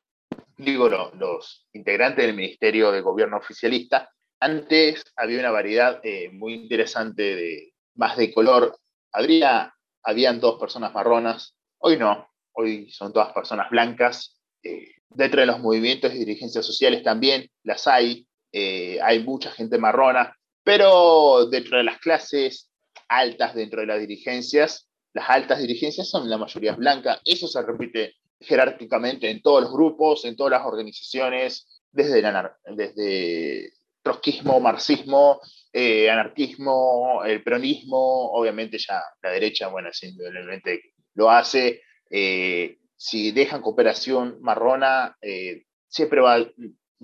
[0.57, 4.11] digo, los integrantes del Ministerio de Gobierno oficialista,
[4.41, 8.77] antes había una variedad eh, muy interesante de más de color.
[9.13, 9.73] Habría,
[10.03, 14.41] habían dos personas marronas, hoy no, hoy son todas personas blancas.
[14.65, 19.79] Eh, dentro de los movimientos y dirigencias sociales también las hay, eh, hay mucha gente
[19.79, 22.73] marrona, pero dentro de las clases
[23.09, 27.21] altas, dentro de las dirigencias, las altas dirigencias son la mayoría blancas.
[27.25, 33.73] Eso se repite jerárquicamente en todos los grupos, en todas las organizaciones, desde, la, desde
[34.03, 35.41] trotskismo, marxismo,
[35.73, 41.83] eh, anarquismo, el peronismo, obviamente ya la derecha, bueno, simplemente lo hace.
[42.11, 46.39] Eh, si dejan cooperación marrona, eh, siempre va,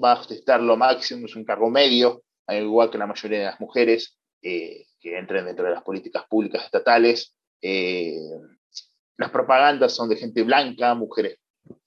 [0.03, 3.45] va, a estar lo máximo, es un cargo medio, al igual que la mayoría de
[3.47, 7.36] las mujeres que entren dentro de las políticas públicas estatales.
[7.63, 11.39] Las propagandas son de gente blanca, mujeres.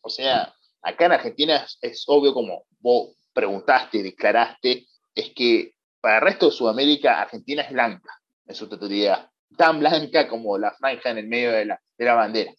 [0.01, 4.85] O sea, acá en Argentina es, es obvio como vos preguntaste, declaraste,
[5.15, 10.27] es que para el resto de Sudamérica, Argentina es blanca en su totalidad, tan blanca
[10.27, 12.51] como la franja en el medio de la, de la bandera.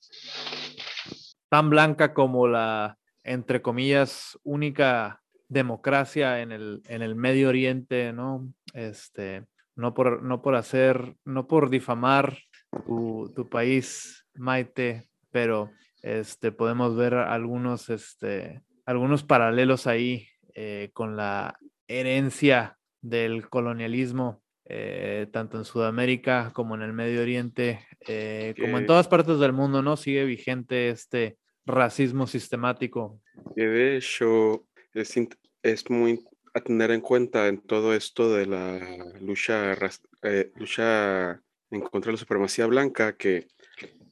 [1.49, 8.53] Tan blanca como la, entre comillas, única democracia en el, en el Medio Oriente, ¿no?
[8.73, 12.39] Este, no por, no por hacer, no por difamar
[12.87, 15.71] tu, tu país, Maite, pero
[16.03, 25.27] este, podemos ver algunos, este, algunos paralelos ahí eh, con la herencia del colonialismo, eh,
[25.33, 29.83] tanto en Sudamérica como en el Medio Oriente, eh, como en todas partes del mundo,
[29.83, 29.97] ¿no?
[29.97, 33.21] Sigue vigente este racismo sistemático.
[33.57, 35.15] Que de hecho es,
[35.63, 36.25] es, muy
[36.55, 38.81] a tener en cuenta en todo esto de la
[39.21, 39.77] lucha,
[40.57, 43.49] lucha en contra de la supremacía blanca, que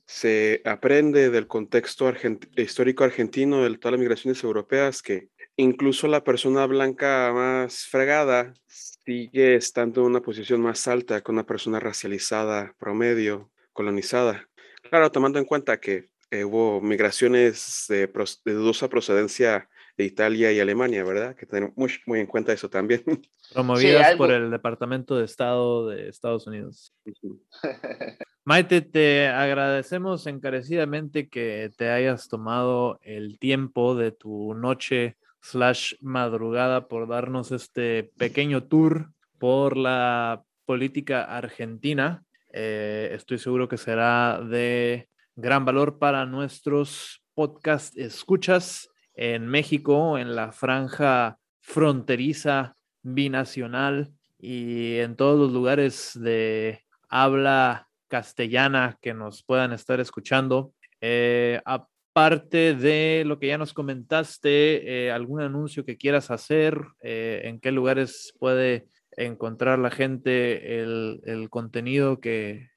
[0.06, 2.10] se aprende del contexto
[2.56, 9.54] histórico argentino de todas las migraciones europeas que incluso la persona blanca más fregada sigue
[9.54, 14.48] estando en una posición más alta que una persona racializada promedio, colonizada.
[14.88, 18.10] Claro, tomando en cuenta que eh, hubo migraciones de,
[18.44, 19.68] dudosa procedencia
[19.98, 21.34] de Italia y Alemania, ¿verdad?
[21.34, 23.02] Que tenemos muy, muy en cuenta eso también.
[23.52, 26.94] Promovidas sí, por el Departamento de Estado de Estados Unidos.
[28.44, 36.86] Maite, te agradecemos encarecidamente que te hayas tomado el tiempo de tu noche slash madrugada
[36.86, 42.22] por darnos este pequeño tour por la política argentina.
[42.52, 48.88] Eh, estoy seguro que será de gran valor para nuestros podcast escuchas
[49.18, 58.96] en México, en la franja fronteriza binacional y en todos los lugares de habla castellana
[59.02, 60.72] que nos puedan estar escuchando.
[61.00, 67.40] Eh, aparte de lo que ya nos comentaste, eh, algún anuncio que quieras hacer, eh,
[67.44, 68.86] en qué lugares puede
[69.16, 72.68] encontrar la gente el, contenido que,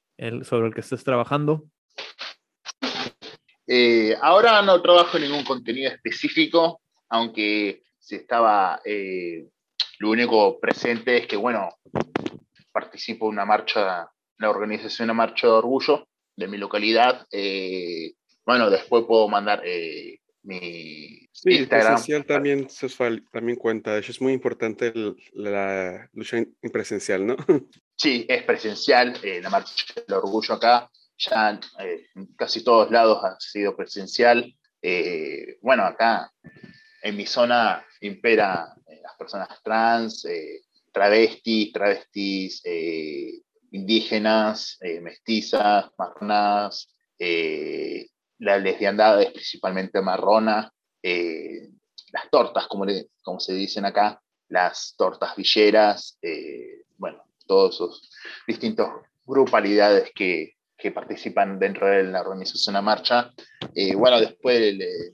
[0.42, 1.66] sobre el que estés trabajando.
[3.66, 9.46] Eh, ahora no trabajo en ningún contenido específico, aunque si estaba, eh,
[9.98, 11.68] lo único presente es que, bueno,
[12.72, 17.26] participo en una marcha, la organización de una marcha de orgullo de mi localidad.
[17.30, 18.14] Eh,
[18.44, 21.92] bueno, después puedo mandar eh, mi sí, Instagram.
[21.94, 22.88] presencial también, se
[23.30, 26.38] también cuenta, de hecho es muy importante el, la lucha
[26.72, 27.36] presencial, ¿no?
[27.94, 30.90] Sí, es presencial, la marcha del orgullo acá
[31.30, 34.54] ya eh, en casi todos lados ha sido presencial.
[34.80, 36.32] Eh, bueno, acá
[37.02, 40.26] en mi zona impera eh, las personas trans,
[40.92, 42.62] travestis, travestis
[43.70, 46.94] indígenas, mestizas, marronas,
[48.38, 50.70] la lesbiandad es principalmente marrona,
[51.02, 52.84] las tortas, como,
[53.22, 56.18] como se dicen acá, las tortas villeras,
[56.98, 58.10] bueno, todos esos
[58.46, 58.88] distintos
[59.24, 63.30] grupalidades que, que participan dentro de la organización a marcha.
[63.72, 65.12] Eh, bueno, después eh,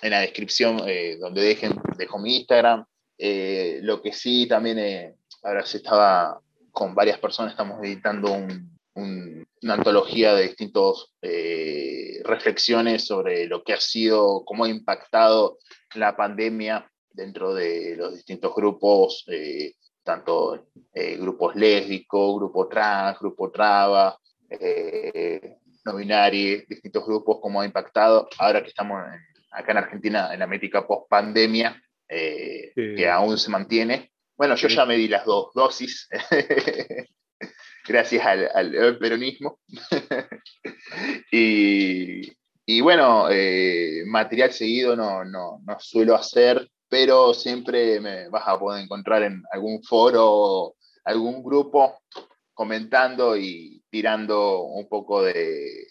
[0.00, 2.84] en la descripción eh, donde dejen, dejo mi Instagram.
[3.18, 9.44] Eh, lo que sí también, ahora se estaba con varias personas, estamos editando un, un,
[9.62, 11.08] una antología de distintas
[12.24, 15.58] reflexiones sobre lo que ha sido, cómo ha impactado
[15.94, 19.26] la pandemia dentro de los distintos grupos,
[20.02, 20.66] tanto
[21.18, 24.18] grupos lésbicos, grupo trans, grupo traba,
[24.60, 29.02] eh, no distintos grupos, cómo ha impactado, ahora que estamos
[29.50, 32.94] acá en Argentina en la métrica post pandemia, eh, sí.
[32.96, 34.12] que aún se mantiene.
[34.36, 36.08] Bueno, yo ya me di las dos dosis,
[37.86, 39.60] gracias al, al, peronismo.
[41.32, 42.32] y,
[42.64, 48.58] y, bueno, eh, material seguido no, no, no suelo hacer, pero siempre me vas a
[48.58, 50.74] poder encontrar en algún foro,
[51.04, 51.98] algún grupo
[52.62, 55.88] comentando y tirando un poco de,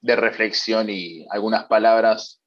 [0.00, 2.40] de, reflexión y algunas palabras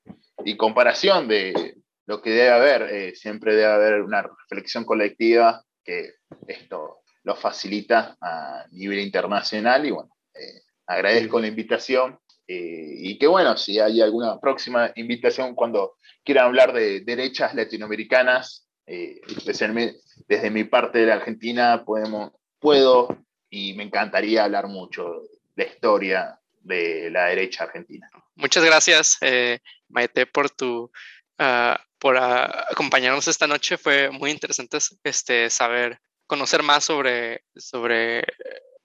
[0.46, 1.76] y comparación de
[2.06, 2.82] lo que debe haber.
[2.84, 6.14] Eh, siempre debe haber una reflexión colectiva que
[6.48, 13.28] esto lo facilita a nivel internacional y bueno, eh, agradezco la invitación eh, y que
[13.28, 20.00] bueno, si hay alguna próxima invitación cuando quieran hablar de derechas latinoamericanas, especialmente
[20.30, 25.22] desde mi parte de la Argentina, podemos, puedo y me encantaría hablar mucho
[25.56, 28.10] de la historia de la derecha argentina.
[28.36, 30.92] Muchas gracias, eh, Maite, por tu
[31.40, 33.78] uh, por acompañarnos esta noche.
[33.78, 38.24] Fue muy interesante este, saber, conocer más sobre, sobre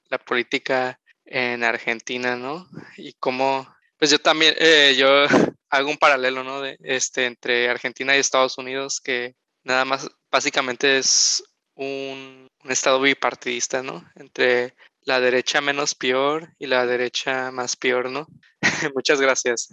[0.09, 2.67] la política en Argentina, ¿no?
[2.97, 3.69] Y cómo,
[3.99, 5.27] pues yo también, eh, yo
[5.71, 6.61] hago un paralelo, ¿no?
[6.61, 9.35] De, este, entre Argentina y Estados Unidos, que
[9.65, 11.45] nada más, básicamente es
[11.75, 14.05] un, estado bipartidista, ¿no?
[14.17, 18.27] Entre la derecha menos peor y la derecha más peor, ¿no?
[18.95, 19.69] Muchas gracias.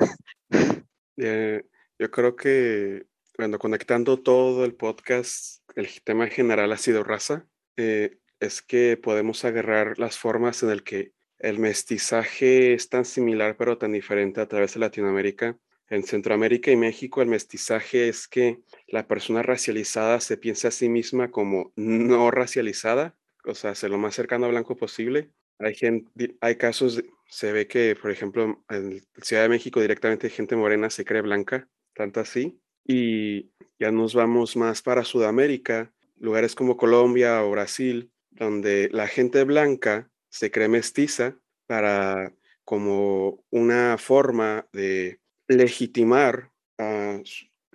[1.17, 1.63] Eh,
[1.99, 3.05] yo creo que,
[3.37, 7.45] bueno, conectando todo el podcast, el tema general ha sido raza,
[7.75, 13.57] eh, es que podemos agarrar las formas en el que el mestizaje es tan similar
[13.57, 15.57] pero tan diferente a través de Latinoamérica
[15.89, 20.89] en Centroamérica y México el mestizaje es que la persona racializada se piensa a sí
[20.89, 23.15] misma como no racializada,
[23.45, 25.29] o sea, ser lo más cercano a blanco posible.
[25.59, 30.55] Hay, gente, hay casos, se ve que, por ejemplo, en Ciudad de México directamente gente
[30.55, 32.59] morena se cree blanca, tanto así.
[32.85, 39.43] Y ya nos vamos más para Sudamérica, lugares como Colombia o Brasil, donde la gente
[39.43, 42.33] blanca se cree mestiza para
[42.63, 47.21] como una forma de legitimar, uh,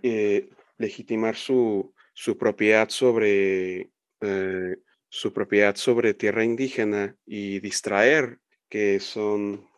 [0.03, 3.91] eh, legitimar su, su, propiedad sobre,
[4.21, 4.77] eh,
[5.09, 8.39] su propiedad sobre tierra indígena y distraer
[8.69, 9.69] que son,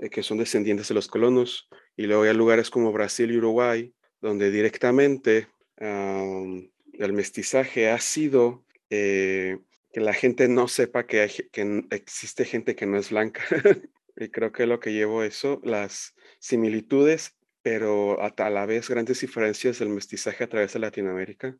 [0.00, 1.68] eh, que son descendientes de los colonos.
[1.96, 5.48] Y luego hay lugares como Brasil y Uruguay, donde directamente
[5.80, 9.58] el mestizaje ha sido eh,
[9.92, 13.42] que la gente no sepa que, hay, que existe gente que no es blanca.
[14.16, 19.78] y creo que lo que llevo eso, las similitudes, pero a, la vez grandes diferencias
[19.78, 21.56] del mestizaje a través de Latinoamérica,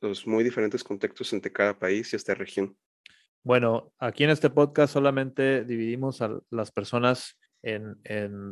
[0.00, 2.76] los muy diferentes contextos entre cada país y esta región.
[3.44, 7.96] Bueno, aquí en este podcast solamente dividimos a las personas en,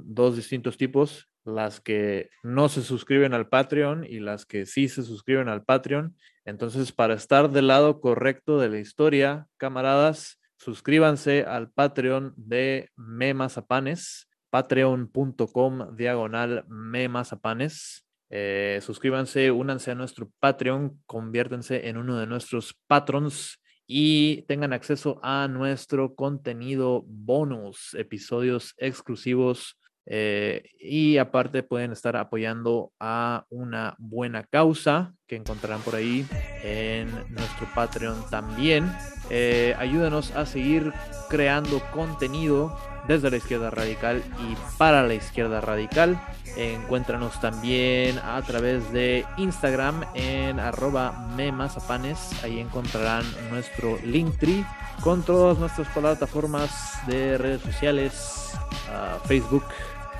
[0.04, 5.02] dos distintos tipos las que no se suscriben al Patreon y las que sí se
[5.02, 6.14] suscriben al Patreon.
[6.44, 14.28] Entonces, para estar del lado correcto de la historia, camaradas, suscríbanse al Patreon de Memazapanes,
[14.50, 18.06] patreon.com diagonal Memazapanes.
[18.28, 25.18] Eh, suscríbanse, únanse a nuestro Patreon, conviértense en uno de nuestros patrons y tengan acceso
[25.22, 34.44] a nuestro contenido bonus, episodios exclusivos eh, y aparte pueden estar apoyando a una buena
[34.44, 36.26] causa que encontrarán por ahí
[36.62, 38.90] en nuestro Patreon también.
[39.28, 40.92] Eh, ayúdenos a seguir
[41.28, 46.20] creando contenido desde la izquierda radical y para la izquierda radical.
[46.56, 52.18] Encuéntranos también a través de Instagram en arroba memazapanes.
[52.42, 54.64] Ahí encontrarán nuestro Linktree
[55.02, 58.52] con todas nuestras plataformas de redes sociales,
[58.92, 59.64] ah, Facebook,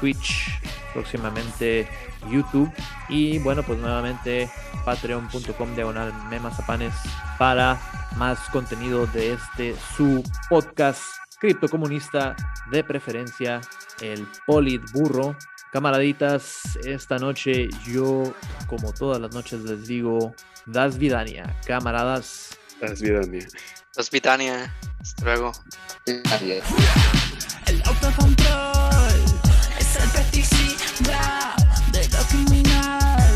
[0.01, 0.49] Twitch,
[0.93, 1.89] próximamente
[2.29, 2.71] YouTube
[3.09, 4.51] y bueno pues nuevamente
[4.85, 6.95] patreon.com diagonal memazapanes
[7.39, 7.81] para
[8.17, 11.03] más contenido de este su podcast
[11.41, 12.37] criptocomunista
[12.71, 13.61] de preferencia
[14.01, 15.37] el Politburro.
[15.73, 18.35] Camaraditas esta noche yo
[18.67, 20.35] como todas las noches les digo
[20.67, 22.59] das vidania camaradas.
[22.81, 23.47] Das vidania.
[23.95, 24.75] Das vidania.
[25.01, 25.53] Hasta luego.
[26.07, 29.25] El autocontrol
[29.79, 31.55] es el pesticida
[31.93, 33.33] de lo criminal.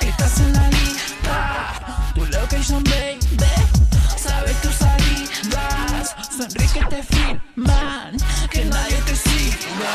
[0.00, 3.23] Estás en la lista, tu location baby,
[8.50, 9.94] que nadie te siga.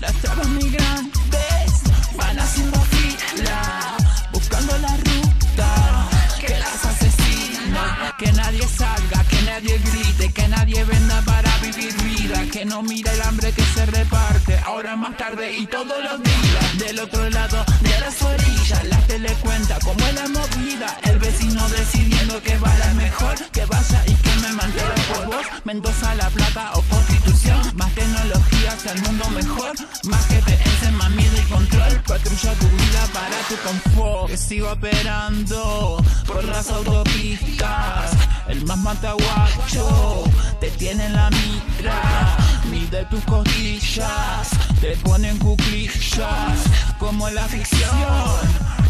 [0.00, 1.72] Las trabas migrantes
[2.16, 3.96] van haciendo fila,
[4.32, 6.08] buscando la ruta
[6.40, 8.14] que las asesina.
[8.18, 13.12] Que nadie salga, que nadie grite, que nadie venda para vivir vida, que no mira
[13.12, 16.78] el hambre que se reparte, ahora más tarde y todos los días.
[16.78, 21.68] Del otro lado de las orillas, la tele cuenta como es la movida, el vecino
[21.68, 24.23] decidiendo que va la mejor, que vaya y
[24.64, 25.64] mantenga por.
[25.64, 29.72] Mendoza, La Plata o Constitución, más tecnología hacia el mundo mejor,
[30.04, 34.26] más GPS, más miedo y control, patrulla tu vida para tu confort.
[34.28, 38.12] Que sigo operando por las autopistas,
[38.48, 40.24] el más mataguacho
[40.60, 42.36] te tiene la mira,
[42.70, 44.50] mide tus costillas,
[44.80, 46.58] te ponen cuclillas,
[46.98, 47.90] como en la ficción,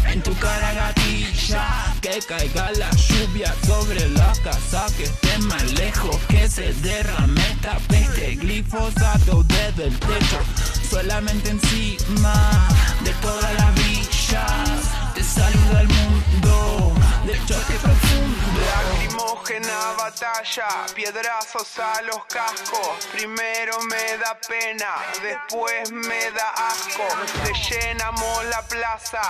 [0.07, 6.15] en tu cara gatilla, que caiga la lluvia sobre la casa, que esté más lejos,
[6.27, 10.39] que se derrame esta peste, glifosato desde el techo,
[10.87, 12.67] solamente encima
[13.03, 14.81] de todas las villas,
[15.15, 16.93] te saluda el mundo,
[17.25, 18.35] de choque profundo.
[18.69, 23.07] Lacrimógena batalla, piedrazos a los cascos.
[23.13, 27.07] Primero me da pena, después me da asco.
[27.43, 29.21] Te llenamos la plaza,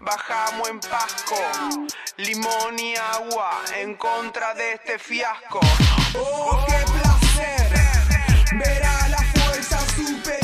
[0.00, 1.36] bajamos en Pasco.
[2.16, 5.60] Limón y agua en contra de este fiasco.
[6.14, 10.43] Oh, qué placer ver a la fuerza superior.